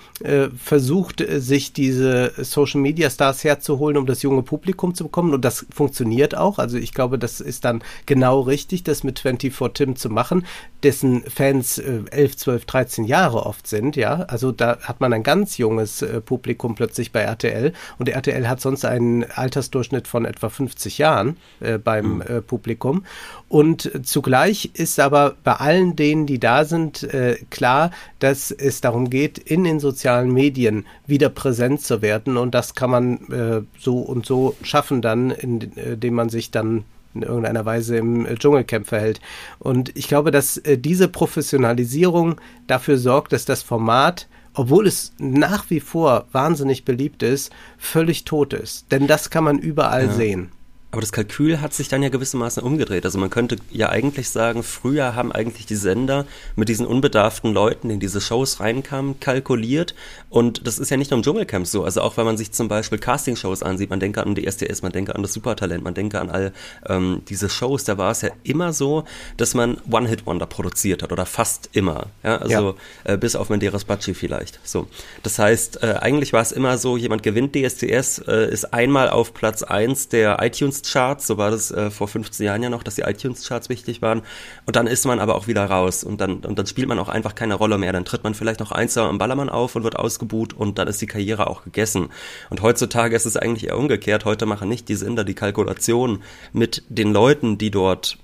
versucht, 0.56 1.24
sich 1.28 1.72
diese 1.72 2.32
Social 2.36 2.80
Media 2.80 3.10
Stars 3.10 3.44
herzuholen, 3.44 3.87
zu 3.88 3.94
holen, 3.94 3.96
um 3.96 4.06
das 4.06 4.22
junge 4.22 4.42
Publikum 4.42 4.94
zu 4.94 5.04
bekommen. 5.04 5.34
Und 5.34 5.44
das 5.44 5.66
funktioniert 5.70 6.36
auch. 6.36 6.58
Also 6.58 6.76
ich 6.76 6.92
glaube, 6.92 7.18
das 7.18 7.40
ist 7.40 7.64
dann 7.64 7.82
genau 8.06 8.40
richtig, 8.40 8.82
das 8.82 9.04
mit 9.04 9.18
24 9.18 9.72
Tim 9.74 9.96
zu 9.96 10.10
machen, 10.10 10.44
dessen 10.82 11.22
Fans 11.22 11.78
äh, 11.78 12.02
11, 12.10 12.36
12, 12.36 12.64
13 12.66 13.04
Jahre 13.04 13.46
oft 13.46 13.66
sind. 13.66 13.96
Ja, 13.96 14.20
also 14.28 14.52
da 14.52 14.78
hat 14.80 15.00
man 15.00 15.12
ein 15.12 15.22
ganz 15.22 15.58
junges 15.58 16.02
äh, 16.02 16.20
Publikum 16.20 16.74
plötzlich 16.74 17.12
bei 17.12 17.20
RTL. 17.20 17.72
Und 17.98 18.08
RTL 18.08 18.48
hat 18.48 18.60
sonst 18.60 18.84
einen 18.84 19.24
Altersdurchschnitt 19.24 20.06
von 20.06 20.24
etwa 20.24 20.48
50 20.48 20.98
Jahren 20.98 21.36
äh, 21.60 21.78
beim 21.78 22.18
mhm. 22.18 22.42
Publikum. 22.46 23.04
Und 23.48 23.90
zugleich 24.04 24.70
ist 24.74 25.00
aber 25.00 25.34
bei 25.42 25.54
allen 25.54 25.96
denen, 25.96 26.26
die 26.26 26.38
da 26.38 26.64
sind, 26.64 27.02
äh, 27.02 27.36
klar, 27.50 27.90
dass 28.18 28.50
es 28.50 28.80
darum 28.80 29.10
geht, 29.10 29.38
in 29.38 29.64
den 29.64 29.80
sozialen 29.80 30.32
Medien 30.32 30.86
wieder 31.06 31.30
präsent 31.30 31.80
zu 31.80 32.02
werden. 32.02 32.36
Und 32.36 32.54
das 32.54 32.74
kann 32.74 32.90
man 32.90 33.16
äh, 33.32 33.62
so 33.78 33.98
und 33.98 34.26
so 34.26 34.56
schaffen 34.62 35.02
dann, 35.02 35.30
indem 35.30 36.14
man 36.14 36.28
sich 36.28 36.50
dann 36.50 36.84
in 37.14 37.22
irgendeiner 37.22 37.64
Weise 37.64 37.96
im 37.96 38.26
äh, 38.26 38.34
Dschungelcamp 38.34 38.86
verhält. 38.86 39.20
Und 39.58 39.96
ich 39.96 40.08
glaube, 40.08 40.30
dass 40.30 40.58
äh, 40.58 40.78
diese 40.78 41.08
Professionalisierung 41.08 42.40
dafür 42.66 42.98
sorgt, 42.98 43.32
dass 43.32 43.44
das 43.44 43.62
Format 43.62 44.28
obwohl 44.54 44.88
es 44.88 45.12
nach 45.18 45.70
wie 45.70 45.78
vor 45.78 46.26
wahnsinnig 46.32 46.84
beliebt 46.84 47.22
ist, 47.22 47.52
völlig 47.78 48.24
tot 48.24 48.52
ist. 48.52 48.90
Denn 48.90 49.06
das 49.06 49.30
kann 49.30 49.44
man 49.44 49.58
überall 49.58 50.06
ja. 50.06 50.12
sehen. 50.12 50.50
Aber 50.90 51.02
das 51.02 51.12
Kalkül 51.12 51.60
hat 51.60 51.74
sich 51.74 51.88
dann 51.88 52.02
ja 52.02 52.08
gewissermaßen 52.08 52.62
umgedreht. 52.62 53.04
Also 53.04 53.18
man 53.18 53.28
könnte 53.28 53.56
ja 53.70 53.90
eigentlich 53.90 54.30
sagen, 54.30 54.62
früher 54.62 55.14
haben 55.14 55.32
eigentlich 55.32 55.66
die 55.66 55.74
Sender 55.74 56.24
mit 56.56 56.70
diesen 56.70 56.86
unbedarften 56.86 57.52
Leuten, 57.52 57.88
die 57.88 57.94
in 57.94 58.00
diese 58.00 58.22
Shows 58.22 58.60
reinkamen, 58.60 59.20
kalkuliert. 59.20 59.94
Und 60.30 60.66
das 60.66 60.78
ist 60.78 60.90
ja 60.90 60.96
nicht 60.96 61.10
nur 61.10 61.18
im 61.18 61.24
Dschungelcamp 61.24 61.66
so. 61.66 61.84
Also 61.84 62.00
auch 62.00 62.16
wenn 62.16 62.24
man 62.24 62.38
sich 62.38 62.52
zum 62.52 62.68
Beispiel 62.68 62.96
Castingshows 62.96 63.62
ansieht, 63.62 63.90
man 63.90 64.00
denke 64.00 64.22
an 64.22 64.34
die 64.34 64.46
SDS, 64.46 64.80
man 64.80 64.92
denke 64.92 65.14
an 65.14 65.20
das 65.20 65.34
Supertalent, 65.34 65.84
man 65.84 65.92
denke 65.92 66.20
an 66.20 66.30
all 66.30 66.52
ähm, 66.86 67.20
diese 67.28 67.50
Shows, 67.50 67.84
da 67.84 67.98
war 67.98 68.12
es 68.12 68.22
ja 68.22 68.30
immer 68.42 68.72
so, 68.72 69.04
dass 69.36 69.52
man 69.52 69.76
One-Hit-Wonder 69.90 70.46
produziert 70.46 71.02
hat 71.02 71.12
oder 71.12 71.26
fast 71.26 71.68
immer. 71.72 72.06
Ja, 72.22 72.38
also 72.38 72.76
ja. 73.04 73.12
Äh, 73.12 73.18
bis 73.18 73.36
auf 73.36 73.50
Menderes 73.50 73.84
Bacci 73.84 74.14
vielleicht. 74.14 74.58
So. 74.64 74.88
Das 75.22 75.38
heißt, 75.38 75.82
äh, 75.82 75.96
eigentlich 76.00 76.32
war 76.32 76.40
es 76.40 76.50
immer 76.50 76.78
so, 76.78 76.96
jemand 76.96 77.22
gewinnt 77.22 77.54
DSDS, 77.54 78.20
äh, 78.26 78.50
ist 78.50 78.72
einmal 78.72 79.10
auf 79.10 79.34
Platz 79.34 79.62
eins 79.62 80.08
der 80.08 80.38
iTunes 80.40 80.77
iTunes-Charts, 80.78 81.26
so 81.26 81.38
war 81.38 81.50
das 81.50 81.70
äh, 81.70 81.90
vor 81.90 82.08
15 82.08 82.46
Jahren 82.46 82.62
ja 82.62 82.70
noch, 82.70 82.82
dass 82.82 82.94
die 82.94 83.02
iTunes-Charts 83.02 83.68
wichtig 83.68 84.02
waren. 84.02 84.22
Und 84.66 84.76
dann 84.76 84.86
ist 84.86 85.06
man 85.06 85.20
aber 85.20 85.34
auch 85.34 85.46
wieder 85.46 85.64
raus 85.64 86.04
und 86.04 86.20
dann, 86.20 86.38
und 86.38 86.58
dann 86.58 86.66
spielt 86.66 86.88
man 86.88 86.98
auch 86.98 87.08
einfach 87.08 87.34
keine 87.34 87.54
Rolle 87.54 87.78
mehr. 87.78 87.92
Dann 87.92 88.04
tritt 88.04 88.24
man 88.24 88.34
vielleicht 88.34 88.60
noch 88.60 88.72
eins 88.72 88.96
am 88.96 89.18
Ballermann 89.18 89.48
auf 89.48 89.76
und 89.76 89.84
wird 89.84 89.96
ausgebuht 89.96 90.52
und 90.52 90.78
dann 90.78 90.88
ist 90.88 91.00
die 91.00 91.06
Karriere 91.06 91.48
auch 91.48 91.64
gegessen. 91.64 92.08
Und 92.50 92.62
heutzutage 92.62 93.16
ist 93.16 93.26
es 93.26 93.36
eigentlich 93.36 93.68
eher 93.68 93.78
umgekehrt. 93.78 94.24
Heute 94.24 94.46
machen 94.46 94.68
nicht 94.68 94.88
die 94.88 94.96
Sender 94.96 95.24
die 95.24 95.34
Kalkulation 95.34 96.22
mit 96.52 96.82
den 96.88 97.12
Leuten, 97.12 97.58
die 97.58 97.70
dort 97.70 98.18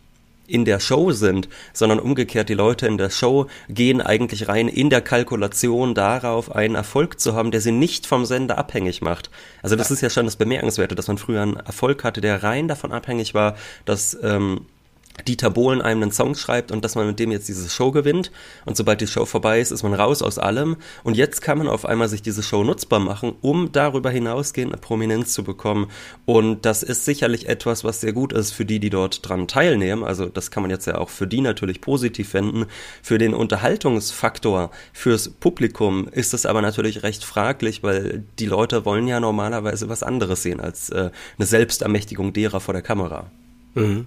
in 0.47 0.65
der 0.65 0.81
Show 0.81 1.13
sind, 1.13 1.49
sondern 1.73 1.99
umgekehrt 1.99 2.49
die 2.49 2.55
Leute 2.55 2.87
in 2.87 2.99
der 2.99 3.11
Show 3.11 3.47
gehen 3.69 4.01
eigentlich 4.01 4.49
rein 4.49 4.69
in 4.69 4.91
der 4.91 5.01
Kalkulation 5.01 5.95
darauf, 5.95 6.55
einen 6.55 6.75
Erfolg 6.75 7.21
zu 7.21 7.35
haben, 7.35 7.51
der 7.51 7.61
sie 7.61 7.73
nicht 7.73 8.07
vom 8.07 8.25
Sender 8.25 8.59
abhängig 8.59 9.03
macht. 9.03 9.31
Also 9.63 9.77
das 9.77 9.91
ist 9.91 10.01
ja 10.01 10.11
schon 10.11 10.27
das 10.27 10.37
Bemerkenswerte, 10.37 10.95
dass 10.95 11.09
man 11.09 11.19
früher 11.19 11.43
einen 11.43 11.57
Erfolg 11.57 12.05
hatte, 12.05 12.21
der 12.21 12.43
rein 12.43 12.69
davon 12.69 12.93
abhängig 12.93 13.35
war, 13.35 13.57
dass 13.85 14.17
ähm, 14.23 14.67
Dieter 15.27 15.51
Bohlen 15.51 15.81
einem 15.81 16.03
einen 16.03 16.13
Song 16.13 16.35
schreibt 16.35 16.73
und 16.73 16.85
dass 16.85 16.97
man 16.97 17.07
mit 17.07 17.19
dem 17.19 17.31
jetzt 17.31 17.49
diese 17.49 17.69
Show 17.71 17.93
gewinnt. 17.93 18.33
Und 18.65 18.77
sobald 18.77 19.01
die 19.01 19.07
Show 19.07 19.25
vorbei 19.25 19.61
ist, 19.61 19.71
ist 19.71 19.83
man 19.83 19.95
raus 19.95 20.23
aus 20.23 20.39
allem. 20.39 20.77
Und 21.05 21.17
jetzt 21.17 21.41
kann 21.41 21.59
man 21.59 21.69
auf 21.69 21.87
einmal 21.87 22.09
sich 22.09 22.21
diese 22.21 22.43
Show 22.43 22.65
nutzbar 22.65 22.99
machen, 22.99 23.35
um 23.41 23.71
darüber 23.73 24.11
hinausgehend 24.11 24.73
eine 24.73 24.81
Prominenz 24.81 25.33
zu 25.33 25.45
bekommen. 25.45 25.91
Und 26.27 26.67
das 26.67 26.83
ist 26.83 27.05
sicherlich 27.05 27.49
etwas, 27.49 27.85
was 27.85 28.01
sehr 28.01 28.13
gut 28.13 28.33
ist 28.33 28.53
für 28.53 28.65
die, 28.65 28.81
die 28.81 28.91
dort 28.91 29.27
dran 29.27 29.47
teilnehmen. 29.47 30.05
Also 30.05 30.27
das 30.27 30.51
kann 30.51 30.63
man 30.63 30.71
jetzt 30.71 30.87
ja 30.87 30.99
auch 30.99 31.11
für 31.11 31.27
die 31.27 31.41
natürlich 31.41 31.81
positiv 31.81 32.35
wenden. 32.35 32.67
Für 33.03 33.19
den 33.19 33.35
Unterhaltungsfaktor, 33.35 34.71
fürs 34.93 35.29
Publikum 35.29 36.09
ist 36.09 36.35
es 36.35 36.45
aber 36.45 36.61
natürlich 36.61 37.03
recht 37.03 37.25
fraglich, 37.25 37.83
weil 37.83 38.25
die 38.39 38.47
Leute 38.47 38.85
wollen 38.85 39.07
ja 39.07 39.21
normalerweise 39.21 39.89
was 39.89 40.03
anderes 40.03 40.43
sehen 40.43 40.61
als 40.61 40.91
äh, 40.91 41.11
eine 41.39 41.47
Selbstermächtigung 41.47 42.33
derer 42.33 42.61
vor 42.61 42.75
der 42.75 42.83
Kamera. 42.83 43.31
Mhm. 43.75 44.07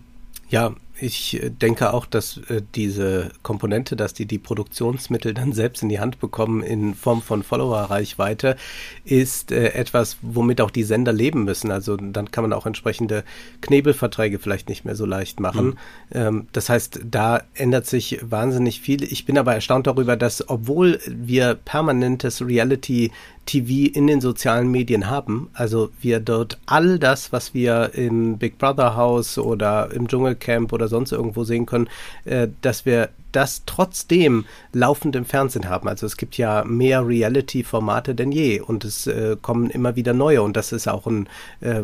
Ja, 0.50 0.76
ich 1.00 1.42
äh, 1.42 1.50
denke 1.50 1.94
auch, 1.94 2.06
dass 2.06 2.38
äh, 2.50 2.62
diese 2.76 3.30
Komponente, 3.44 3.96
dass 3.96 4.14
die 4.14 4.26
die 4.26 4.38
Produktionsmittel 4.38 5.34
dann 5.34 5.54
selbst 5.54 5.84
in 5.84 5.90
die 5.90 6.00
Hand 6.00 6.20
bekommen 6.20 6.64
in 6.64 6.96
Form 6.96 7.22
von 7.22 7.44
Follower-Reichweite, 7.44 8.56
ist 9.06 9.52
äh, 9.52 9.70
etwas, 9.70 10.18
womit 10.22 10.62
auch 10.62 10.72
die 10.72 10.84
Sender 10.84 11.14
leben 11.14 11.44
müssen. 11.44 11.72
Also 11.72 11.98
dann 11.98 12.32
kann 12.32 12.44
man 12.44 12.54
auch 12.54 12.66
entsprechende 12.66 13.24
Knebelverträge 13.62 14.40
vielleicht 14.40 14.70
nicht 14.70 14.86
mehr 14.86 14.96
so 14.96 15.06
leicht 15.06 15.40
machen. 15.40 15.68
Mhm. 15.68 15.76
Ähm, 16.12 16.48
das 16.52 16.70
heißt, 16.70 17.02
da 17.10 17.44
ändert 17.54 17.86
sich 17.86 18.20
wahnsinnig 18.22 18.82
viel. 18.82 19.04
Ich 19.04 19.26
bin 19.26 19.38
aber 19.38 19.54
erstaunt 19.54 19.88
darüber, 19.88 20.18
dass 20.18 20.50
obwohl 20.50 21.00
wir 21.08 21.56
permanentes 21.56 22.42
Reality 22.42 23.12
TV 23.48 23.92
in 23.92 24.06
den 24.06 24.22
sozialen 24.22 24.70
Medien 24.70 25.10
haben. 25.10 25.50
Also 25.54 25.90
wir 26.00 26.20
dort 26.20 26.60
all 26.68 27.00
das, 27.00 27.32
was 27.32 27.56
wir 27.56 27.96
im 27.96 28.38
Big 28.38 28.60
Brother 28.60 28.96
Haus 28.96 29.40
oder 29.40 29.92
im 29.92 30.08
Dschungelcamp 30.08 30.72
oder 30.72 30.88
sonst 30.88 31.12
irgendwo 31.12 31.44
sehen 31.44 31.66
können, 31.66 31.90
äh, 32.26 32.48
dass 32.62 32.86
wir 32.86 33.10
das 33.32 33.64
trotzdem 33.66 34.46
laufend 34.74 35.16
im 35.16 35.26
Fernsehen 35.26 35.70
haben. 35.70 35.88
Also 35.88 36.06
es 36.06 36.18
gibt 36.18 36.38
ja 36.38 36.64
mehr 36.66 37.08
Reality-Formate 37.08 38.14
denn 38.14 38.32
je 38.32 38.60
und 38.62 38.86
es 38.86 39.08
äh, 39.08 39.36
kommen 39.42 39.70
immer 39.70 39.96
wieder 39.96 40.14
neue 40.14 40.44
und 40.44 40.56
das 40.56 40.72
ist 40.72 40.88
auch 40.88 41.08
ein 41.08 41.28
äh, 41.62 41.84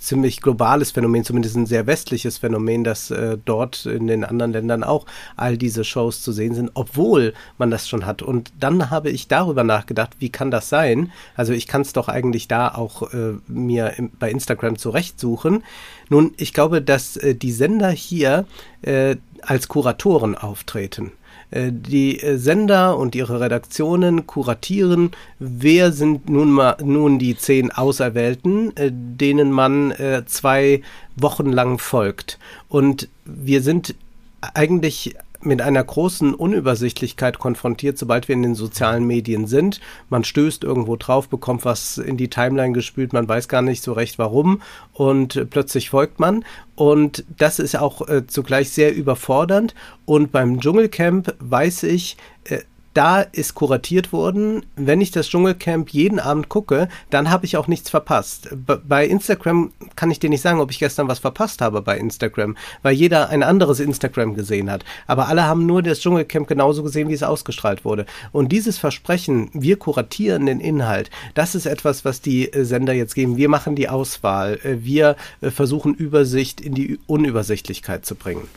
ziemlich 0.00 0.40
globales 0.40 0.90
Phänomen, 0.90 1.24
zumindest 1.24 1.56
ein 1.56 1.66
sehr 1.66 1.86
westliches 1.86 2.38
Phänomen, 2.38 2.84
dass 2.84 3.10
äh, 3.10 3.38
dort 3.44 3.86
in 3.86 4.06
den 4.06 4.24
anderen 4.24 4.52
Ländern 4.52 4.84
auch 4.84 5.06
all 5.36 5.56
diese 5.56 5.84
Shows 5.84 6.22
zu 6.22 6.32
sehen 6.32 6.54
sind, 6.54 6.70
obwohl 6.74 7.34
man 7.58 7.70
das 7.70 7.88
schon 7.88 8.06
hat. 8.06 8.22
Und 8.22 8.52
dann 8.58 8.90
habe 8.90 9.10
ich 9.10 9.28
darüber 9.28 9.64
nachgedacht, 9.64 10.16
wie 10.18 10.30
kann 10.30 10.50
das 10.50 10.68
sein? 10.68 11.12
Also 11.36 11.52
ich 11.52 11.66
kann 11.66 11.82
es 11.82 11.92
doch 11.92 12.08
eigentlich 12.08 12.48
da 12.48 12.74
auch 12.74 13.12
äh, 13.12 13.34
mir 13.46 13.94
im, 13.96 14.10
bei 14.18 14.30
Instagram 14.30 14.78
zurechtsuchen. 14.78 15.64
Nun, 16.08 16.32
ich 16.36 16.52
glaube, 16.52 16.82
dass 16.82 17.16
äh, 17.16 17.34
die 17.34 17.52
Sender 17.52 17.90
hier 17.90 18.46
äh, 18.82 19.16
als 19.42 19.68
Kuratoren 19.68 20.36
auftreten. 20.36 21.12
Äh, 21.50 21.70
die 21.72 22.20
äh, 22.20 22.36
Sender 22.36 22.98
und 22.98 23.14
ihre 23.14 23.40
Redaktionen 23.40 24.26
kuratieren, 24.26 25.12
wer 25.38 25.92
sind 25.92 26.28
nun 26.28 26.50
mal 26.50 26.76
nun 26.82 27.18
die 27.18 27.36
zehn 27.36 27.70
Auserwählten, 27.70 28.76
äh, 28.76 28.90
denen 28.92 29.50
man 29.50 29.94
zwei 30.26 30.82
Wochen 31.16 31.50
lang 31.50 31.78
folgt. 31.78 32.38
Und 32.68 33.08
wir 33.24 33.62
sind 33.62 33.94
eigentlich 34.40 35.16
mit 35.40 35.62
einer 35.62 35.82
großen 35.82 36.34
Unübersichtlichkeit 36.34 37.38
konfrontiert, 37.38 37.98
sobald 37.98 38.28
wir 38.28 38.34
in 38.34 38.42
den 38.42 38.54
sozialen 38.54 39.04
Medien 39.04 39.46
sind. 39.46 39.80
Man 40.08 40.24
stößt 40.24 40.64
irgendwo 40.64 40.96
drauf, 40.96 41.28
bekommt 41.28 41.64
was 41.64 41.98
in 41.98 42.16
die 42.16 42.28
Timeline 42.28 42.72
gespült, 42.72 43.12
man 43.12 43.28
weiß 43.28 43.48
gar 43.48 43.62
nicht 43.62 43.82
so 43.82 43.92
recht 43.92 44.18
warum 44.18 44.62
und 44.92 45.48
plötzlich 45.50 45.90
folgt 45.90 46.20
man. 46.20 46.44
Und 46.74 47.24
das 47.36 47.58
ist 47.58 47.76
auch 47.76 48.06
äh, 48.08 48.26
zugleich 48.26 48.70
sehr 48.70 48.94
überfordernd. 48.94 49.74
Und 50.04 50.32
beim 50.32 50.60
Dschungelcamp 50.60 51.34
weiß 51.40 51.84
ich, 51.84 52.16
äh, 52.44 52.60
da 52.94 53.20
ist 53.20 53.54
kuratiert 53.54 54.12
worden. 54.12 54.64
Wenn 54.76 55.00
ich 55.00 55.10
das 55.10 55.28
Dschungelcamp 55.28 55.90
jeden 55.90 56.18
Abend 56.18 56.48
gucke, 56.48 56.88
dann 57.10 57.30
habe 57.30 57.46
ich 57.46 57.56
auch 57.56 57.68
nichts 57.68 57.90
verpasst. 57.90 58.48
Bei 58.66 59.06
Instagram 59.06 59.72
kann 59.96 60.10
ich 60.10 60.18
dir 60.18 60.30
nicht 60.30 60.40
sagen, 60.40 60.60
ob 60.60 60.70
ich 60.70 60.78
gestern 60.78 61.08
was 61.08 61.18
verpasst 61.18 61.60
habe 61.60 61.82
bei 61.82 61.98
Instagram, 61.98 62.56
weil 62.82 62.94
jeder 62.94 63.28
ein 63.28 63.42
anderes 63.42 63.80
Instagram 63.80 64.34
gesehen 64.34 64.70
hat. 64.70 64.84
Aber 65.06 65.28
alle 65.28 65.44
haben 65.44 65.66
nur 65.66 65.82
das 65.82 66.00
Dschungelcamp 66.00 66.48
genauso 66.48 66.82
gesehen, 66.82 67.08
wie 67.08 67.14
es 67.14 67.22
ausgestrahlt 67.22 67.84
wurde. 67.84 68.06
Und 68.32 68.50
dieses 68.50 68.78
Versprechen, 68.78 69.50
wir 69.52 69.78
kuratieren 69.78 70.46
den 70.46 70.60
Inhalt, 70.60 71.10
das 71.34 71.54
ist 71.54 71.66
etwas, 71.66 72.04
was 72.04 72.20
die 72.20 72.52
äh, 72.52 72.64
Sender 72.64 72.92
jetzt 72.92 73.14
geben. 73.14 73.36
Wir 73.36 73.48
machen 73.48 73.76
die 73.76 73.88
Auswahl. 73.88 74.58
Äh, 74.64 74.84
wir 74.84 75.16
äh, 75.40 75.50
versuchen 75.50 75.94
Übersicht 75.94 76.60
in 76.60 76.74
die 76.74 76.98
Unübersichtlichkeit 77.06 78.04
zu 78.04 78.14
bringen. 78.14 78.48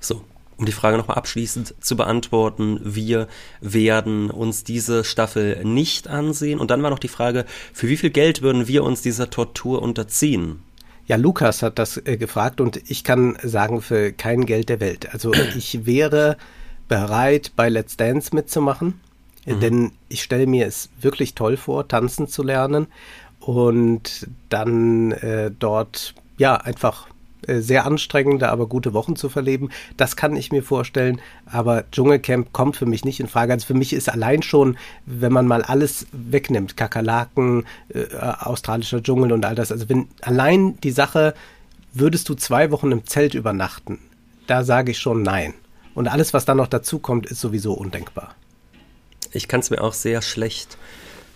So, 0.00 0.24
um 0.60 0.66
die 0.66 0.72
Frage 0.72 0.98
nochmal 0.98 1.16
abschließend 1.16 1.74
zu 1.80 1.96
beantworten, 1.96 2.80
wir 2.84 3.28
werden 3.62 4.30
uns 4.30 4.62
diese 4.62 5.04
Staffel 5.04 5.64
nicht 5.64 6.06
ansehen. 6.06 6.60
Und 6.60 6.70
dann 6.70 6.82
war 6.82 6.90
noch 6.90 6.98
die 6.98 7.08
Frage, 7.08 7.46
für 7.72 7.88
wie 7.88 7.96
viel 7.96 8.10
Geld 8.10 8.42
würden 8.42 8.68
wir 8.68 8.84
uns 8.84 9.00
dieser 9.00 9.30
Tortur 9.30 9.80
unterziehen? 9.80 10.62
Ja, 11.06 11.16
Lukas 11.16 11.62
hat 11.62 11.78
das 11.78 11.96
äh, 11.96 12.18
gefragt 12.18 12.60
und 12.60 12.78
ich 12.90 13.04
kann 13.04 13.38
sagen, 13.42 13.80
für 13.80 14.12
kein 14.12 14.44
Geld 14.44 14.68
der 14.68 14.80
Welt. 14.80 15.12
Also 15.14 15.32
ich 15.56 15.86
wäre 15.86 16.36
bereit, 16.88 17.52
bei 17.56 17.70
Let's 17.70 17.96
Dance 17.96 18.34
mitzumachen, 18.34 19.00
mhm. 19.46 19.60
denn 19.60 19.92
ich 20.10 20.22
stelle 20.22 20.46
mir 20.46 20.66
es 20.66 20.90
wirklich 21.00 21.34
toll 21.34 21.56
vor, 21.56 21.88
tanzen 21.88 22.28
zu 22.28 22.42
lernen 22.42 22.86
und 23.40 24.28
dann 24.50 25.12
äh, 25.12 25.50
dort 25.58 26.14
ja 26.36 26.56
einfach 26.56 27.06
sehr 27.46 27.86
anstrengende, 27.86 28.48
aber 28.48 28.66
gute 28.66 28.92
Wochen 28.94 29.16
zu 29.16 29.28
verleben. 29.28 29.70
Das 29.96 30.16
kann 30.16 30.36
ich 30.36 30.52
mir 30.52 30.62
vorstellen. 30.62 31.20
Aber 31.46 31.84
Dschungelcamp 31.90 32.52
kommt 32.52 32.76
für 32.76 32.86
mich 32.86 33.04
nicht 33.04 33.20
in 33.20 33.28
Frage. 33.28 33.52
Also 33.52 33.66
für 33.66 33.74
mich 33.74 33.92
ist 33.92 34.08
allein 34.08 34.42
schon, 34.42 34.76
wenn 35.06 35.32
man 35.32 35.46
mal 35.46 35.62
alles 35.62 36.06
wegnimmt, 36.12 36.76
Kakerlaken, 36.76 37.66
äh, 37.88 38.06
australischer 38.16 39.02
Dschungel 39.02 39.32
und 39.32 39.44
all 39.44 39.54
das. 39.54 39.72
Also 39.72 39.88
wenn 39.88 40.08
allein 40.22 40.78
die 40.80 40.90
Sache, 40.90 41.34
würdest 41.92 42.28
du 42.28 42.34
zwei 42.34 42.70
Wochen 42.70 42.92
im 42.92 43.06
Zelt 43.06 43.34
übernachten, 43.34 43.98
da 44.46 44.64
sage 44.64 44.92
ich 44.92 44.98
schon 44.98 45.22
nein. 45.22 45.54
Und 45.94 46.08
alles, 46.08 46.32
was 46.32 46.44
dann 46.44 46.56
noch 46.56 46.68
dazu 46.68 46.98
kommt, 46.98 47.26
ist 47.26 47.40
sowieso 47.40 47.72
undenkbar. 47.72 48.34
Ich 49.32 49.48
kann 49.48 49.60
es 49.60 49.70
mir 49.70 49.82
auch 49.82 49.92
sehr 49.92 50.22
schlecht 50.22 50.76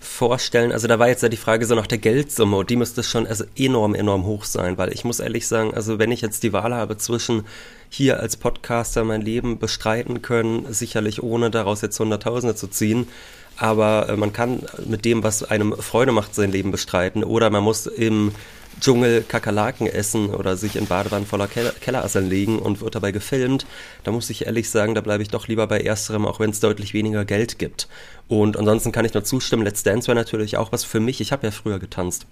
vorstellen? 0.04 0.73
Also 0.73 0.87
da 0.87 0.99
war 0.99 1.08
jetzt 1.08 1.23
ja 1.23 1.28
die 1.28 1.37
Frage 1.37 1.66
so 1.66 1.75
nach 1.75 1.87
der 1.87 1.99
Geldsumme 1.99 2.56
und 2.56 2.70
die 2.70 2.76
müsste 2.76 3.02
schon 3.02 3.26
also 3.26 3.44
enorm, 3.56 3.94
enorm 3.94 4.25
hoch 4.25 4.44
sein, 4.44 4.78
weil 4.78 4.92
ich 4.92 5.04
muss 5.04 5.20
ehrlich 5.20 5.49
sagen, 5.49 5.75
also 5.75 5.99
wenn 5.99 6.12
ich 6.12 6.20
jetzt 6.20 6.42
die 6.42 6.52
Wahl 6.52 6.75
habe 6.75 6.96
zwischen 6.96 7.44
hier 7.88 8.20
als 8.20 8.37
Podcaster 8.37 9.04
mein 9.04 9.23
Leben 9.23 9.58
bestreiten 9.58 10.23
können, 10.23 10.73
sicherlich 10.73 11.23
ohne 11.23 11.50
daraus 11.50 11.80
jetzt 11.80 11.99
Hunderttausende 11.99 12.54
zu 12.54 12.68
ziehen, 12.68 13.08
aber 13.56 14.08
äh, 14.08 14.16
man 14.16 14.32
kann 14.32 14.61
mit 14.87 15.04
dem, 15.04 15.23
was 15.23 15.42
einem 15.42 15.75
Freude 15.76 16.12
macht, 16.12 16.34
sein 16.34 16.52
Leben 16.52 16.70
bestreiten 16.70 17.25
oder 17.25 17.50
man 17.50 17.62
muss 17.62 17.87
im 17.87 18.32
Dschungel 18.81 19.23
Kakerlaken 19.23 19.87
essen 19.87 20.35
oder 20.35 20.57
sich 20.57 20.76
in 20.76 20.87
Badewannen 20.87 21.26
voller 21.26 21.47
Keller 21.47 21.73
Kellerasseln 21.81 22.28
legen 22.28 22.59
und 22.59 22.81
wird 22.81 22.95
dabei 22.95 23.12
gefilmt, 23.12 23.66
da 24.02 24.12
muss 24.12 24.31
ich 24.31 24.47
ehrlich 24.47 24.71
sagen, 24.71 24.95
da 24.95 25.00
bleibe 25.00 25.23
ich 25.23 25.28
doch 25.28 25.49
lieber 25.49 25.66
bei 25.66 25.81
ersterem, 25.81 26.26
auch 26.26 26.40
wenn 26.40 26.50
es 26.50 26.61
deutlich 26.61 26.95
weniger 26.95 27.25
Geld 27.25 27.59
gibt. 27.59 27.88
Und 28.28 28.57
ansonsten 28.57 28.93
kann 28.93 29.04
ich 29.04 29.14
nur 29.14 29.25
zustimmen, 29.25 29.64
Let's 29.64 29.83
Dance 29.83 30.09
wäre 30.09 30.16
natürlich 30.16 30.57
auch 30.57 30.73
was 30.73 30.85
für 30.85 31.00
mich. 31.00 31.21
Ich 31.21 31.33
habe 31.33 31.47
ja 31.47 31.50
früher 31.50 31.78
getanzt. 31.78 32.26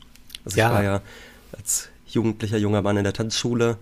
Also 0.44 0.58
ja. 0.58 0.68
ich 0.68 0.74
war 0.74 0.82
ja 0.82 1.02
als 1.56 1.88
jugendlicher 2.06 2.58
junger 2.58 2.82
Mann 2.82 2.96
in 2.96 3.04
der 3.04 3.12
Tanzschule, 3.12 3.78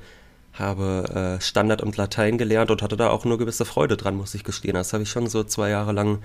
habe 0.52 1.38
äh, 1.38 1.42
Standard 1.42 1.82
und 1.82 1.96
Latein 1.96 2.38
gelernt 2.38 2.70
und 2.70 2.82
hatte 2.82 2.96
da 2.96 3.10
auch 3.10 3.24
nur 3.24 3.38
gewisse 3.38 3.64
Freude 3.64 3.96
dran, 3.96 4.16
muss 4.16 4.34
ich 4.34 4.44
gestehen. 4.44 4.74
Das 4.74 4.92
habe 4.92 5.04
ich 5.04 5.10
schon 5.10 5.26
so 5.28 5.44
zwei 5.44 5.70
Jahre 5.70 5.92
lang 5.92 6.18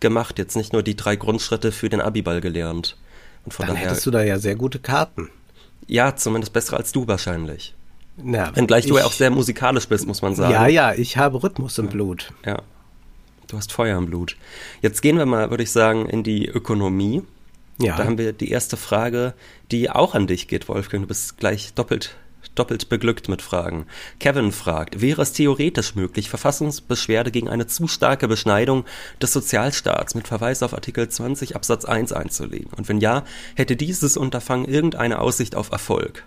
gemacht. 0.00 0.38
Jetzt 0.38 0.56
nicht 0.56 0.72
nur 0.72 0.82
die 0.82 0.96
drei 0.96 1.16
Grundschritte 1.16 1.72
für 1.72 1.88
den 1.88 2.00
Abiball 2.00 2.40
gelernt. 2.40 2.96
Und 3.44 3.52
von 3.52 3.66
Dann 3.66 3.76
daher, 3.76 3.90
hättest 3.90 4.06
du 4.06 4.10
da 4.10 4.22
ja 4.22 4.38
sehr 4.38 4.56
gute 4.56 4.78
Karten. 4.78 5.30
Ja, 5.88 6.14
zumindest 6.14 6.52
bessere 6.52 6.76
als 6.76 6.92
du 6.92 7.08
wahrscheinlich. 7.08 7.74
Ja, 8.24 8.54
Wenngleich 8.54 8.84
ich, 8.84 8.90
du 8.90 8.98
ja 8.98 9.04
auch 9.04 9.12
sehr 9.12 9.30
musikalisch 9.30 9.88
bist, 9.88 10.06
muss 10.06 10.22
man 10.22 10.34
sagen. 10.34 10.52
Ja, 10.52 10.66
ja, 10.66 10.92
ich 10.92 11.16
habe 11.16 11.42
Rhythmus 11.42 11.78
im 11.78 11.88
Blut. 11.88 12.32
Ja. 12.44 12.62
Du 13.46 13.56
hast 13.56 13.72
Feuer 13.72 13.96
im 13.96 14.06
Blut. 14.06 14.36
Jetzt 14.82 15.00
gehen 15.00 15.16
wir 15.16 15.24
mal, 15.24 15.50
würde 15.50 15.62
ich 15.62 15.72
sagen, 15.72 16.06
in 16.06 16.22
die 16.22 16.46
Ökonomie. 16.46 17.22
Ja. 17.80 17.96
Da 17.96 18.04
haben 18.04 18.18
wir 18.18 18.32
die 18.32 18.50
erste 18.50 18.76
Frage, 18.76 19.34
die 19.70 19.88
auch 19.88 20.14
an 20.14 20.26
dich 20.26 20.48
geht, 20.48 20.68
Wolfgang. 20.68 21.04
Du 21.04 21.08
bist 21.08 21.38
gleich 21.38 21.72
doppelt 21.74 22.16
doppelt 22.54 22.88
beglückt 22.88 23.28
mit 23.28 23.42
Fragen. 23.42 23.86
Kevin 24.18 24.52
fragt, 24.52 25.00
wäre 25.00 25.22
es 25.22 25.32
theoretisch 25.32 25.94
möglich, 25.94 26.28
Verfassungsbeschwerde 26.28 27.30
gegen 27.30 27.48
eine 27.48 27.66
zu 27.66 27.86
starke 27.86 28.28
Beschneidung 28.28 28.84
des 29.22 29.32
Sozialstaats 29.32 30.14
mit 30.14 30.28
Verweis 30.28 30.62
auf 30.62 30.74
Artikel 30.74 31.08
20 31.08 31.56
Absatz 31.56 31.84
1 31.84 32.12
einzulegen? 32.12 32.72
Und 32.76 32.88
wenn 32.88 33.00
ja, 33.00 33.24
hätte 33.54 33.76
dieses 33.76 34.16
Unterfangen 34.16 34.66
irgendeine 34.66 35.20
Aussicht 35.20 35.54
auf 35.54 35.70
Erfolg? 35.70 36.24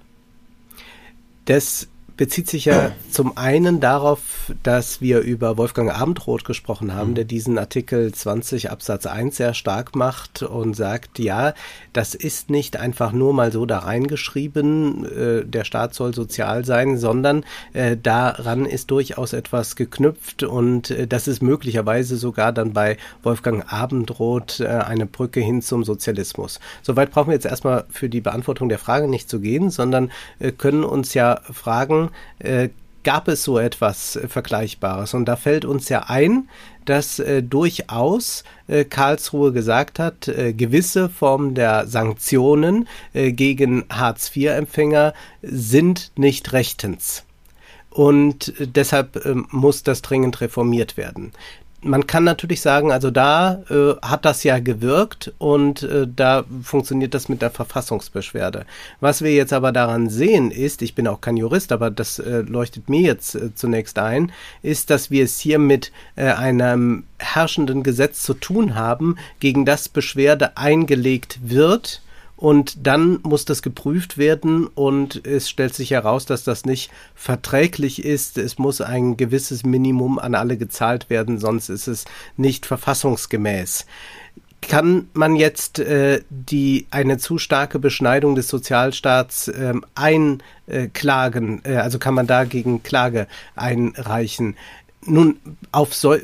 Das 1.46 1.88
bezieht 2.22 2.48
sich 2.48 2.66
ja 2.66 2.92
zum 3.10 3.36
einen 3.36 3.80
darauf, 3.80 4.52
dass 4.62 5.02
wir 5.02 5.22
über 5.22 5.58
Wolfgang 5.58 5.92
Abendroth 5.92 6.46
gesprochen 6.46 6.94
haben, 6.94 7.10
mhm. 7.10 7.16
der 7.16 7.24
diesen 7.24 7.58
Artikel 7.58 8.14
20 8.14 8.70
Absatz 8.70 9.08
1 9.08 9.38
sehr 9.38 9.56
stark 9.56 9.96
macht 9.96 10.44
und 10.44 10.76
sagt, 10.76 11.18
ja, 11.18 11.56
das 11.94 12.14
ist 12.14 12.52
nicht 12.52 12.78
einfach 12.78 13.12
nur 13.12 13.34
mal 13.34 13.52
so 13.52 13.66
da 13.66 13.80
reingeschrieben, 13.80 15.06
äh, 15.06 15.46
der 15.48 15.64
Staat 15.64 15.96
soll 15.96 16.14
sozial 16.14 16.64
sein, 16.64 17.00
sondern 17.00 17.44
äh, 17.74 17.98
daran 17.98 18.68
ist 18.68 18.92
durchaus 18.92 19.34
etwas 19.34 19.76
geknüpft 19.76 20.44
und 20.44 20.92
äh, 20.92 21.08
das 21.08 21.28
ist 21.28 21.42
möglicherweise 21.42 22.18
sogar 22.18 22.54
dann 22.54 22.72
bei 22.72 22.98
Wolfgang 23.24 23.74
Abendroth 23.74 24.60
äh, 24.60 24.68
eine 24.68 25.08
Brücke 25.08 25.40
hin 25.40 25.64
zum 25.64 25.84
Sozialismus. 25.84 26.60
Soweit 26.84 27.10
brauchen 27.10 27.30
wir 27.30 27.34
jetzt 27.34 27.48
erstmal 27.48 27.86
für 27.90 28.10
die 28.10 28.22
Beantwortung 28.22 28.70
der 28.70 28.78
Frage 28.78 29.08
nicht 29.08 29.28
zu 29.28 29.40
gehen, 29.40 29.72
sondern 29.72 30.12
äh, 30.38 30.52
können 30.52 30.84
uns 30.84 31.16
ja 31.16 31.42
fragen, 31.52 32.11
äh, 32.40 32.70
gab 33.04 33.28
es 33.28 33.44
so 33.44 33.58
etwas 33.58 34.16
äh, 34.16 34.28
Vergleichbares. 34.28 35.14
Und 35.14 35.26
da 35.26 35.36
fällt 35.36 35.66
uns 35.66 35.90
ja 35.90 36.06
ein, 36.08 36.50
dass 36.86 37.20
äh, 37.20 37.44
durchaus 37.44 38.44
äh, 38.68 38.86
Karlsruhe 38.86 39.52
gesagt 39.52 40.00
hat, 40.00 40.28
äh, 40.28 40.54
gewisse 40.54 41.10
Formen 41.10 41.56
der 41.56 41.88
Sanktionen 41.88 42.88
äh, 43.14 43.32
gegen 43.32 43.86
Hartz-IV-Empfänger 43.92 45.14
sind 45.42 46.12
nicht 46.16 46.54
rechtens. 46.54 47.24
Und 47.90 48.60
äh, 48.60 48.68
deshalb 48.68 49.26
muss 49.52 49.84
das 49.84 50.02
dringend 50.02 50.42
reformiert 50.42 50.98
werden 50.98 51.32
man 51.84 52.06
kann 52.06 52.24
natürlich 52.24 52.62
sagen, 52.62 52.92
also 52.92 53.10
da 53.10 53.64
äh, 53.70 53.96
hat 54.02 54.26
das 54.26 54.44
ja 54.44 54.60
gewirkt 54.60 55.34
und 55.40 55.84
äh, 55.84 56.08
da 56.08 56.44
funktioniert 56.62 57.14
das 57.14 57.28
mit 57.28 57.42
der 57.42 57.50
Verfassungsbeschwerde. 57.50 58.66
Was 59.00 59.22
wir 59.22 59.34
jetzt 59.34 59.54
aber 59.54 59.72
daran 59.72 60.10
sehen 60.10 60.52
ist, 60.52 60.82
ich 60.82 60.94
bin 60.94 61.08
auch 61.08 61.22
kein 61.22 61.38
Jurist, 61.38 61.72
aber 61.72 61.90
das 61.90 62.20
äh, 62.20 62.42
leuchtet 62.42 62.90
mir 62.90 63.02
jetzt 63.02 63.36
äh, 63.36 63.56
zunächst 63.56 63.98
ein, 63.98 64.32
ist, 64.62 64.90
dass 64.90 65.10
wir 65.10 65.24
es 65.24 65.40
hier 65.40 65.58
mit 65.58 65.92
äh, 66.16 66.26
einem 66.26 67.04
herrschenden 67.18 67.84
Gesetz 67.84 68.22
zu 68.22 68.36
tun 68.36 68.76
haben, 68.76 69.18
gegen 69.40 69.66
das 69.66 69.90
Beschwerde 69.90 70.58
eingelegt 70.58 71.40
wird 71.44 72.02
und 72.42 72.88
dann 72.88 73.20
muss 73.22 73.46
das 73.46 73.62
geprüft 73.62 74.18
werden 74.18 74.66
und 74.66 75.28
es 75.28 75.48
stellt 75.48 75.76
sich 75.76 75.92
heraus, 75.92 76.26
dass 76.26 76.44
das 76.44 76.66
nicht 76.66 76.90
verträglich 77.14 78.04
ist. 78.04 78.40
Es 78.40 78.58
muss 78.58 78.82
ein 78.82 79.16
gewisses 79.16 79.64
Minimum 79.64 80.18
an 80.18 80.34
alle 80.34 80.58
gezahlt 80.58 81.12
werden, 81.12 81.38
sonst 81.38 81.70
ist 81.70 81.88
es 81.88 82.06
nicht 82.38 82.66
verfassungsgemäß. 82.66 83.86
Kann 84.62 85.10
man 85.14 85.36
jetzt 85.36 85.78
äh, 85.80 86.22
die 86.30 86.88
eine 86.90 87.20
zu 87.20 87.38
starke 87.38 87.78
Beschneidung 87.78 88.34
des 88.34 88.48
Sozialstaats 88.48 89.48
äh, 89.48 89.74
einklagen? 89.94 91.62
Äh, 91.64 91.76
also 91.76 92.00
kann 92.00 92.16
man 92.16 92.26
dagegen 92.26 92.82
Klage 92.82 93.28
einreichen? 93.56 94.56
Nun, 95.08 95.38
auf 95.72 95.96
so, 95.96 96.16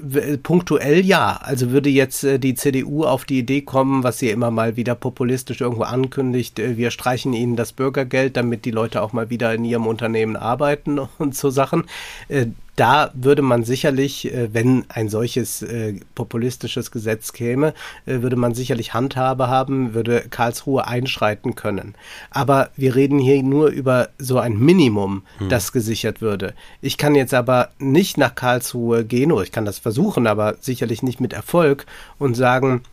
punktuell 0.43 1.03
ja. 1.03 1.39
Also 1.41 1.71
würde 1.71 1.89
jetzt 1.89 2.23
äh, 2.23 2.37
die 2.37 2.53
CDU 2.53 3.05
auf 3.05 3.25
die 3.25 3.39
Idee 3.39 3.61
kommen, 3.61 4.03
was 4.03 4.19
sie 4.19 4.29
immer 4.29 4.51
mal 4.51 4.75
wieder 4.75 4.93
populistisch 4.93 5.61
irgendwo 5.61 5.83
ankündigt, 5.83 6.59
äh, 6.59 6.77
wir 6.77 6.91
streichen 6.91 7.33
ihnen 7.33 7.55
das 7.55 7.73
Bürgergeld, 7.73 8.37
damit 8.37 8.65
die 8.65 8.71
Leute 8.71 9.01
auch 9.01 9.13
mal 9.13 9.31
wieder 9.31 9.53
in 9.55 9.65
ihrem 9.65 9.87
Unternehmen 9.87 10.35
arbeiten 10.35 10.99
und 11.17 11.35
so 11.35 11.49
Sachen. 11.49 11.85
Äh, 12.27 12.47
da 12.77 13.09
würde 13.15 13.41
man 13.41 13.63
sicherlich, 13.63 14.31
äh, 14.31 14.53
wenn 14.53 14.85
ein 14.89 15.09
solches 15.09 15.63
äh, 15.63 15.95
populistisches 16.15 16.91
Gesetz 16.91 17.33
käme, 17.33 17.73
äh, 18.05 18.21
würde 18.21 18.35
man 18.35 18.53
sicherlich 18.53 18.93
Handhabe 18.93 19.47
haben, 19.47 19.95
würde 19.95 20.25
Karlsruhe 20.29 20.87
einschreiten 20.87 21.55
können. 21.55 21.95
Aber 22.29 22.69
wir 22.77 22.95
reden 22.95 23.17
hier 23.17 23.41
nur 23.41 23.69
über 23.69 24.09
so 24.19 24.37
ein 24.37 24.57
Minimum, 24.59 25.23
hm. 25.39 25.49
das 25.49 25.71
gesichert 25.71 26.21
würde. 26.21 26.53
Ich 26.79 26.97
kann 26.97 27.15
jetzt 27.15 27.33
aber 27.33 27.69
nicht 27.79 28.17
nach 28.17 28.35
Karlsruhe 28.35 29.03
gehen, 29.03 29.31
oder 29.31 29.43
ich 29.43 29.51
kann 29.51 29.65
das 29.65 29.79
versuchen, 29.79 30.27
aber 30.27 30.55
sicherlich 30.61 31.01
nicht 31.01 31.19
mit 31.19 31.33
Erfolg 31.33 31.87
und 32.19 32.35
sagen, 32.35 32.83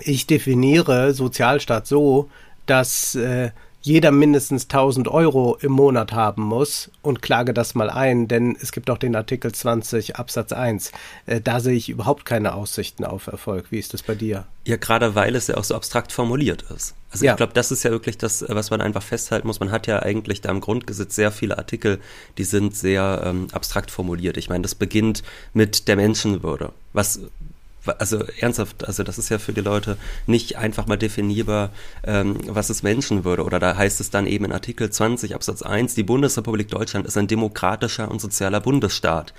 ich 0.00 0.26
definiere 0.26 1.14
Sozialstaat 1.14 1.86
so, 1.86 2.28
dass 2.66 3.14
äh, 3.14 3.52
jeder 3.86 4.10
mindestens 4.10 4.64
1000 4.64 5.06
Euro 5.06 5.56
im 5.60 5.70
Monat 5.70 6.10
haben 6.10 6.42
muss 6.42 6.90
und 7.02 7.22
klage 7.22 7.54
das 7.54 7.76
mal 7.76 7.88
ein, 7.88 8.26
denn 8.26 8.56
es 8.60 8.72
gibt 8.72 8.90
auch 8.90 8.98
den 8.98 9.14
Artikel 9.14 9.52
20 9.52 10.16
Absatz 10.16 10.50
1. 10.50 10.90
Äh, 11.26 11.40
da 11.40 11.60
sehe 11.60 11.76
ich 11.76 11.88
überhaupt 11.88 12.24
keine 12.24 12.54
Aussichten 12.54 13.04
auf 13.04 13.28
Erfolg. 13.28 13.66
Wie 13.70 13.78
ist 13.78 13.94
das 13.94 14.02
bei 14.02 14.16
dir? 14.16 14.44
Ja, 14.64 14.74
gerade 14.74 15.14
weil 15.14 15.36
es 15.36 15.46
ja 15.46 15.56
auch 15.56 15.62
so 15.62 15.76
abstrakt 15.76 16.10
formuliert 16.10 16.62
ist. 16.74 16.96
Also 17.12 17.26
ja. 17.26 17.32
ich 17.32 17.36
glaube, 17.36 17.52
das 17.52 17.70
ist 17.70 17.84
ja 17.84 17.92
wirklich 17.92 18.18
das, 18.18 18.44
was 18.48 18.70
man 18.70 18.80
einfach 18.80 19.04
festhalten 19.04 19.46
muss. 19.46 19.60
Man 19.60 19.70
hat 19.70 19.86
ja 19.86 20.02
eigentlich 20.02 20.40
da 20.40 20.50
im 20.50 20.60
Grundgesetz 20.60 21.14
sehr 21.14 21.30
viele 21.30 21.56
Artikel, 21.56 22.00
die 22.38 22.44
sind 22.44 22.74
sehr 22.74 23.22
ähm, 23.24 23.46
abstrakt 23.52 23.92
formuliert. 23.92 24.36
Ich 24.36 24.48
meine, 24.48 24.62
das 24.62 24.74
beginnt 24.74 25.22
mit 25.54 25.86
der 25.86 25.94
Menschenwürde, 25.94 26.72
was 26.92 27.20
also 27.98 28.24
ernsthaft, 28.40 28.86
also 28.86 29.02
das 29.02 29.18
ist 29.18 29.28
ja 29.28 29.38
für 29.38 29.52
die 29.52 29.60
Leute 29.60 29.96
nicht 30.26 30.56
einfach 30.56 30.86
mal 30.86 30.96
definierbar, 30.96 31.70
ähm, 32.04 32.36
was 32.46 32.70
es 32.70 32.82
Menschenwürde. 32.82 33.44
Oder 33.44 33.58
da 33.58 33.76
heißt 33.76 34.00
es 34.00 34.10
dann 34.10 34.26
eben 34.26 34.44
in 34.44 34.52
Artikel 34.52 34.90
20 34.90 35.34
Absatz 35.34 35.62
1, 35.62 35.94
die 35.94 36.02
Bundesrepublik 36.02 36.68
Deutschland 36.68 37.06
ist 37.06 37.16
ein 37.16 37.26
demokratischer 37.26 38.10
und 38.10 38.20
sozialer 38.20 38.60
Bundesstaat. 38.60 39.34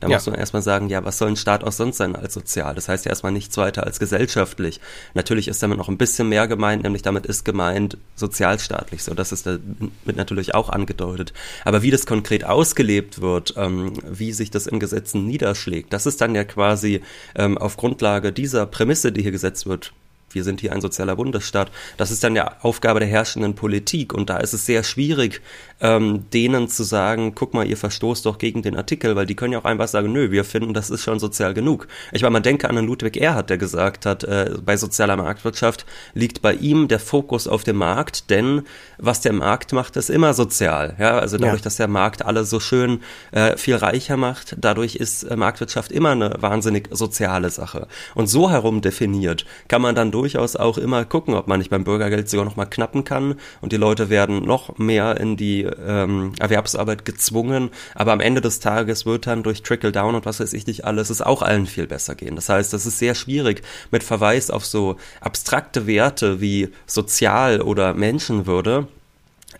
Da 0.00 0.08
ja. 0.08 0.16
muss 0.16 0.26
man 0.26 0.34
erstmal 0.34 0.62
sagen, 0.62 0.88
ja, 0.88 1.04
was 1.04 1.18
soll 1.18 1.28
ein 1.28 1.36
Staat 1.36 1.64
auch 1.64 1.72
sonst 1.72 1.96
sein 1.96 2.14
als 2.16 2.34
sozial? 2.34 2.74
Das 2.74 2.88
heißt 2.88 3.04
ja 3.04 3.10
erstmal 3.10 3.32
nichts 3.32 3.56
weiter 3.56 3.84
als 3.84 3.98
gesellschaftlich. 3.98 4.80
Natürlich 5.14 5.48
ist 5.48 5.62
damit 5.62 5.78
noch 5.78 5.88
ein 5.88 5.96
bisschen 5.96 6.28
mehr 6.28 6.46
gemeint, 6.46 6.82
nämlich 6.82 7.02
damit 7.02 7.26
ist 7.26 7.44
gemeint 7.44 7.96
sozialstaatlich. 8.16 9.02
So, 9.02 9.14
das 9.14 9.32
ist 9.32 9.46
damit 9.46 10.16
natürlich 10.16 10.54
auch 10.54 10.68
angedeutet. 10.68 11.32
Aber 11.64 11.82
wie 11.82 11.90
das 11.90 12.06
konkret 12.06 12.44
ausgelebt 12.44 13.20
wird, 13.20 13.54
ähm, 13.56 13.94
wie 14.04 14.32
sich 14.32 14.50
das 14.50 14.66
in 14.66 14.80
Gesetzen 14.80 15.26
niederschlägt, 15.26 15.92
das 15.92 16.06
ist 16.06 16.20
dann 16.20 16.34
ja 16.34 16.44
quasi 16.44 17.00
ähm, 17.34 17.56
auf 17.56 17.76
Grundlage 17.76 18.32
dieser 18.32 18.66
Prämisse, 18.66 19.12
die 19.12 19.22
hier 19.22 19.32
gesetzt 19.32 19.66
wird, 19.66 19.92
wir 20.34 20.44
sind 20.44 20.60
hier 20.60 20.72
ein 20.72 20.80
sozialer 20.80 21.16
Bundesstaat. 21.16 21.70
Das 21.96 22.10
ist 22.10 22.24
dann 22.24 22.36
ja 22.36 22.56
Aufgabe 22.62 23.00
der 23.00 23.08
herrschenden 23.08 23.54
Politik 23.54 24.12
und 24.12 24.30
da 24.30 24.38
ist 24.38 24.52
es 24.52 24.66
sehr 24.66 24.82
schwierig, 24.82 25.40
ähm, 25.80 26.24
denen 26.32 26.68
zu 26.68 26.82
sagen, 26.82 27.34
guck 27.34 27.54
mal, 27.54 27.66
ihr 27.66 27.76
verstoßt 27.76 28.24
doch 28.26 28.38
gegen 28.38 28.62
den 28.62 28.76
Artikel, 28.76 29.16
weil 29.16 29.26
die 29.26 29.34
können 29.34 29.52
ja 29.52 29.58
auch 29.58 29.64
einfach 29.64 29.88
sagen, 29.88 30.12
nö, 30.12 30.30
wir 30.30 30.44
finden, 30.44 30.72
das 30.72 30.90
ist 30.90 31.02
schon 31.02 31.18
sozial 31.18 31.54
genug. 31.54 31.88
Ich 32.12 32.22
meine, 32.22 32.32
man 32.32 32.42
denke 32.42 32.68
an 32.70 32.76
den 32.76 32.86
Ludwig 32.86 33.16
Erhard, 33.16 33.50
der 33.50 33.58
gesagt 33.58 34.06
hat, 34.06 34.24
äh, 34.24 34.50
bei 34.64 34.76
sozialer 34.76 35.16
Marktwirtschaft 35.16 35.84
liegt 36.14 36.42
bei 36.42 36.54
ihm 36.54 36.88
der 36.88 37.00
Fokus 37.00 37.46
auf 37.46 37.64
dem 37.64 37.76
Markt, 37.76 38.30
denn 38.30 38.62
was 38.98 39.20
der 39.20 39.32
Markt 39.32 39.72
macht, 39.72 39.96
ist 39.96 40.10
immer 40.10 40.32
sozial. 40.32 40.94
Ja, 40.98 41.18
also 41.18 41.36
dadurch, 41.36 41.60
ja. 41.60 41.64
dass 41.64 41.76
der 41.76 41.88
Markt 41.88 42.24
alle 42.24 42.44
so 42.44 42.60
schön 42.60 43.00
äh, 43.32 43.56
viel 43.56 43.76
reicher 43.76 44.16
macht, 44.16 44.56
dadurch 44.58 44.96
ist 44.96 45.24
äh, 45.24 45.36
Marktwirtschaft 45.36 45.92
immer 45.92 46.12
eine 46.12 46.34
wahnsinnig 46.38 46.88
soziale 46.92 47.50
Sache. 47.50 47.88
Und 48.14 48.28
so 48.28 48.50
herum 48.50 48.80
definiert 48.80 49.44
kann 49.68 49.82
man 49.82 49.94
dann 49.94 50.10
durch 50.10 50.23
durchaus 50.24 50.56
auch 50.56 50.78
immer 50.78 51.04
gucken, 51.04 51.34
ob 51.34 51.48
man 51.48 51.58
nicht 51.58 51.68
beim 51.68 51.84
Bürgergeld 51.84 52.30
sogar 52.30 52.46
noch 52.46 52.56
mal 52.56 52.64
knappen 52.64 53.04
kann 53.04 53.34
und 53.60 53.72
die 53.72 53.76
Leute 53.76 54.08
werden 54.08 54.42
noch 54.44 54.78
mehr 54.78 55.20
in 55.20 55.36
die 55.36 55.62
ähm, 55.62 56.32
Erwerbsarbeit 56.38 57.04
gezwungen, 57.04 57.70
aber 57.94 58.12
am 58.12 58.20
Ende 58.20 58.40
des 58.40 58.58
Tages 58.58 59.04
wird 59.04 59.26
dann 59.26 59.42
durch 59.42 59.62
Trickle-Down 59.62 60.14
und 60.14 60.24
was 60.24 60.40
weiß 60.40 60.54
ich 60.54 60.66
nicht 60.66 60.86
alles, 60.86 61.10
es 61.10 61.20
auch 61.20 61.42
allen 61.42 61.66
viel 61.66 61.86
besser 61.86 62.14
gehen. 62.14 62.36
Das 62.36 62.48
heißt, 62.48 62.72
es 62.72 62.86
ist 62.86 62.98
sehr 62.98 63.14
schwierig 63.14 63.62
mit 63.90 64.02
Verweis 64.02 64.50
auf 64.50 64.64
so 64.64 64.96
abstrakte 65.20 65.86
Werte 65.86 66.40
wie 66.40 66.70
Sozial- 66.86 67.60
oder 67.60 67.92
Menschenwürde, 67.92 68.88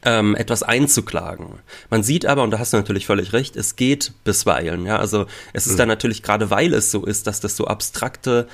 ähm, 0.05 0.35
etwas 0.35 0.63
einzuklagen. 0.63 1.59
Man 1.91 2.03
sieht 2.03 2.27
aber, 2.27 2.43
und 2.43 2.51
da 2.51 2.59
hast 2.59 2.73
du 2.73 2.77
natürlich 2.77 3.07
völlig 3.07 3.33
recht, 3.33 3.57
es 3.57 3.77
geht 3.77 4.13
bisweilen. 4.25 4.87
Ja, 4.87 4.99
also 4.99 5.27
es 5.53 5.67
ist 5.67 5.75
mhm. 5.75 5.79
dann 5.79 5.89
natürlich 5.89 6.23
gerade, 6.23 6.51
weil 6.51 6.75
es 6.75 6.91
so 6.91 7.05
ist, 7.05 7.27
dass 7.27 7.41
das 7.41 7.57
so 7.57 7.67
abstrakte 7.67 8.47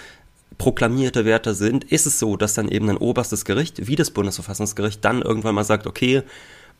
proklamierte 0.59 1.25
Werte 1.25 1.55
sind, 1.55 1.85
ist 1.85 2.07
es 2.07 2.19
so, 2.19 2.37
dass 2.37 2.55
dann 2.55 2.69
eben 2.69 2.89
ein 2.91 2.97
oberstes 2.97 3.45
Gericht, 3.45 3.87
wie 3.87 3.97
das 3.97 4.11
Bundesverfassungsgericht, 4.11 5.05
dann 5.05 5.23
irgendwann 5.23 5.55
mal 5.55 5.65
sagt, 5.65 5.87
okay, 5.87 6.23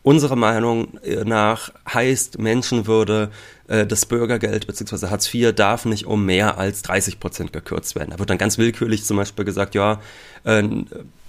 unsere 0.03 0.35
Meinung 0.35 0.97
äh, 1.03 1.23
nach 1.23 1.71
heißt 1.91 2.39
Menschenwürde, 2.39 3.31
äh, 3.67 3.85
das 3.85 4.05
Bürgergeld 4.05 4.67
bzw. 4.67 5.07
Hartz 5.07 5.33
IV 5.33 5.53
darf 5.53 5.85
nicht 5.85 6.05
um 6.05 6.25
mehr 6.25 6.57
als 6.57 6.81
30 6.81 7.19
Prozent 7.19 7.53
gekürzt 7.53 7.95
werden. 7.95 8.11
Da 8.11 8.19
wird 8.19 8.29
dann 8.29 8.37
ganz 8.37 8.57
willkürlich 8.57 9.03
zum 9.03 9.17
Beispiel 9.17 9.45
gesagt, 9.45 9.75
ja, 9.75 10.01
äh, 10.43 10.63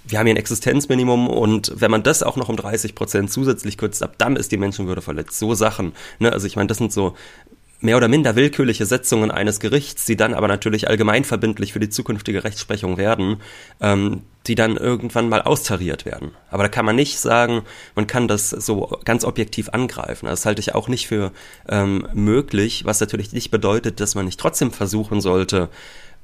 wir 0.05 0.19
haben 0.19 0.25
hier 0.25 0.35
ein 0.35 0.37
Existenzminimum 0.37 1.29
und 1.29 1.73
wenn 1.77 1.89
man 1.89 2.03
das 2.03 2.23
auch 2.23 2.35
noch 2.35 2.49
um 2.49 2.57
30 2.57 2.93
Prozent 2.93 3.31
zusätzlich 3.31 3.77
kürzt 3.77 4.03
ab, 4.03 4.15
dann 4.17 4.35
ist 4.35 4.51
die 4.51 4.57
Menschenwürde 4.57 5.01
verletzt. 5.01 5.39
So 5.39 5.53
Sachen. 5.53 5.93
Ne? 6.19 6.31
Also 6.31 6.45
ich 6.45 6.55
meine, 6.55 6.67
das 6.67 6.77
sind 6.77 6.91
so 6.91 7.15
mehr 7.83 7.97
oder 7.97 8.07
minder 8.07 8.35
willkürliche 8.35 8.85
Setzungen 8.85 9.29
eines 9.29 9.59
Gerichts, 9.59 10.05
die 10.05 10.15
dann 10.15 10.33
aber 10.33 10.47
natürlich 10.47 10.87
allgemeinverbindlich 10.87 11.73
für 11.73 11.79
die 11.79 11.89
zukünftige 11.89 12.43
Rechtsprechung 12.43 12.97
werden, 12.97 13.41
ähm, 13.81 14.21
die 14.47 14.55
dann 14.55 14.77
irgendwann 14.77 15.29
mal 15.29 15.41
austariert 15.41 16.05
werden. 16.05 16.31
Aber 16.49 16.63
da 16.63 16.69
kann 16.69 16.85
man 16.85 16.95
nicht 16.95 17.19
sagen, 17.19 17.63
man 17.95 18.07
kann 18.07 18.27
das 18.27 18.49
so 18.49 18.99
ganz 19.05 19.25
objektiv 19.25 19.69
angreifen. 19.69 20.27
Das 20.27 20.45
halte 20.45 20.61
ich 20.61 20.73
auch 20.75 20.87
nicht 20.87 21.07
für 21.07 21.31
ähm, 21.67 22.07
möglich, 22.13 22.85
was 22.85 22.99
natürlich 22.99 23.33
nicht 23.33 23.51
bedeutet, 23.51 23.99
dass 23.99 24.15
man 24.15 24.25
nicht 24.25 24.39
trotzdem 24.39 24.71
versuchen 24.71 25.19
sollte, 25.21 25.69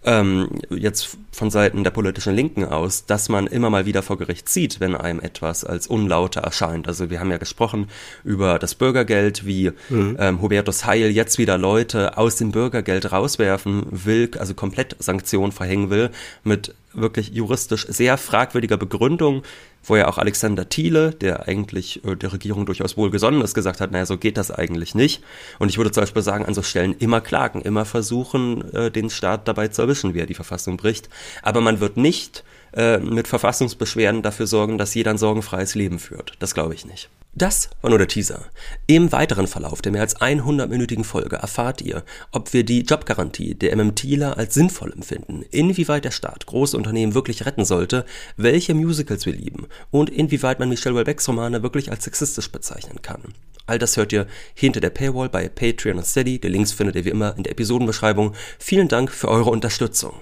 ähm, 0.04 0.50
jetzt 0.70 1.18
von 1.32 1.52
Seiten 1.52 1.84
der 1.84 1.92
politischen 1.92 2.34
Linken 2.34 2.64
aus, 2.64 3.06
dass 3.06 3.28
man 3.28 3.48
immer 3.48 3.70
mal 3.70 3.86
wieder 3.86 4.02
vor 4.02 4.18
Gericht 4.18 4.48
zieht, 4.48 4.80
wenn 4.80 4.96
einem 4.96 5.20
etwas 5.20 5.66
als 5.66 5.88
unlauter 5.88 6.42
erscheint. 6.42 6.88
Also 6.88 7.10
wir 7.10 7.20
haben 7.20 7.32
ja 7.32 7.38
gesprochen 7.38 7.88
über 8.24 8.60
das 8.60 8.76
Bürgergeld, 8.76 9.46
wie 9.46 9.72
mhm. 9.90 10.16
ähm, 10.20 10.42
Hubertus 10.42 10.86
Heil 10.86 11.12
jetzt 11.12 11.38
wieder 11.38 11.58
Leute 11.58 12.18
aus 12.18 12.38
dem 12.38 12.52
Bürgergeld 12.52 13.12
rauswerfen 13.12 13.86
will, 13.90 14.32
also 14.40 14.54
komplett 14.54 14.96
Sanktionen 15.00 15.52
verhängen 15.52 15.90
will, 15.90 16.12
mit 16.44 16.74
wirklich 16.94 17.30
juristisch 17.30 17.86
sehr 17.88 18.18
fragwürdiger 18.18 18.78
Begründung, 18.78 19.44
wo 19.84 19.96
ja 19.96 20.08
auch 20.08 20.18
Alexander 20.18 20.70
Thiele, 20.70 21.12
der 21.12 21.48
eigentlich 21.48 22.04
äh, 22.06 22.16
der 22.16 22.34
Regierung 22.34 22.66
durchaus 22.66 22.98
wohlgesonnen 22.98 23.42
ist, 23.42 23.54
gesagt 23.54 23.82
hat, 23.82 23.92
naja, 23.92 24.06
so 24.06 24.18
geht 24.18 24.38
das 24.38 24.52
eigentlich 24.52 24.96
nicht. 24.96 25.24
Und 25.58 25.70
ich 25.70 25.78
würde 25.78 25.92
zum 25.92 26.02
Beispiel 26.02 26.22
sagen, 26.22 26.46
an 26.46 26.54
so 26.54 26.62
Stellen 26.62 26.94
immer 26.94 27.22
klagen, 27.22 27.62
immer 27.62 27.86
versuchen, 27.86 28.74
äh, 28.74 28.92
den 28.92 29.10
Staat 29.10 29.48
dabei 29.48 29.70
zu 29.70 29.82
erwischen, 29.82 30.14
wie 30.14 30.20
er 30.20 30.26
die 30.26 30.34
Verfassung 30.34 30.78
bricht. 30.78 31.10
Aber 31.42 31.62
man 31.62 31.80
wird 31.80 31.98
nicht 31.98 32.44
äh, 32.74 32.98
mit 32.98 33.28
Verfassungsbeschwerden 33.28 34.22
dafür 34.22 34.48
sorgen, 34.48 34.78
dass 34.78 34.94
jeder 34.94 35.12
ein 35.12 35.18
sorgenfreies 35.18 35.76
Leben 35.76 36.00
führt. 36.00 36.34
Das 36.40 36.54
glaube 36.54 36.74
ich 36.74 36.86
nicht. 36.86 37.10
Das 37.36 37.70
war 37.82 37.92
nur 37.92 38.00
der 38.00 38.08
Teaser. 38.08 38.46
Im 38.88 39.12
weiteren 39.12 39.46
Verlauf 39.48 39.82
der 39.82 39.92
mehr 39.92 40.02
als 40.02 40.20
100-minütigen 40.20 41.04
Folge 41.04 41.36
erfahrt 41.36 41.82
ihr, 41.82 42.04
ob 42.32 42.54
wir 42.54 42.64
die 42.64 42.82
Jobgarantie 42.82 43.54
der 43.54 43.76
MMTler 43.76 44.38
als 44.38 44.56
sinnvoll 44.56 44.92
empfinden, 44.92 45.44
inwieweit 45.52 46.06
der 46.06 46.12
Staat 46.12 46.48
große 46.48 46.76
Unternehmen 46.76 47.14
wirklich 47.14 47.46
retten 47.46 47.66
sollte, 47.66 48.04
welche 48.36 48.74
Musicals 48.74 49.28
wir 49.28 49.34
lieben 49.34 49.68
und 49.92 50.10
inwieweit 50.10 50.60
man 50.60 50.70
Michelle 50.70 50.96
Welbecks 50.96 51.28
Romane 51.30 51.62
wirklich 51.62 51.92
als 51.92 52.04
sexistisch 52.04 52.52
bezeichnen 52.52 53.04
kann. 53.04 53.22
All 53.68 53.78
das 53.78 53.96
hört 53.98 54.12
ihr 54.12 54.26
hinter 54.56 54.80
der 54.80 54.90
Paywall 54.90 55.30
bei 55.30 55.48
Patreon 55.48 56.00
und 56.00 56.06
Steady. 56.08 56.40
Die 56.40 56.48
Links 56.48 56.72
findet 56.72 56.96
ihr 56.96 57.06
wie 57.06 57.10
immer 57.10 57.38
in 57.38 57.44
der 57.44 57.52
Episodenbeschreibung. 57.52 58.34
Vielen 58.58 58.88
Dank 58.88 59.12
für 59.12 59.28
eure 59.28 59.52
Unterstützung. 59.52 60.14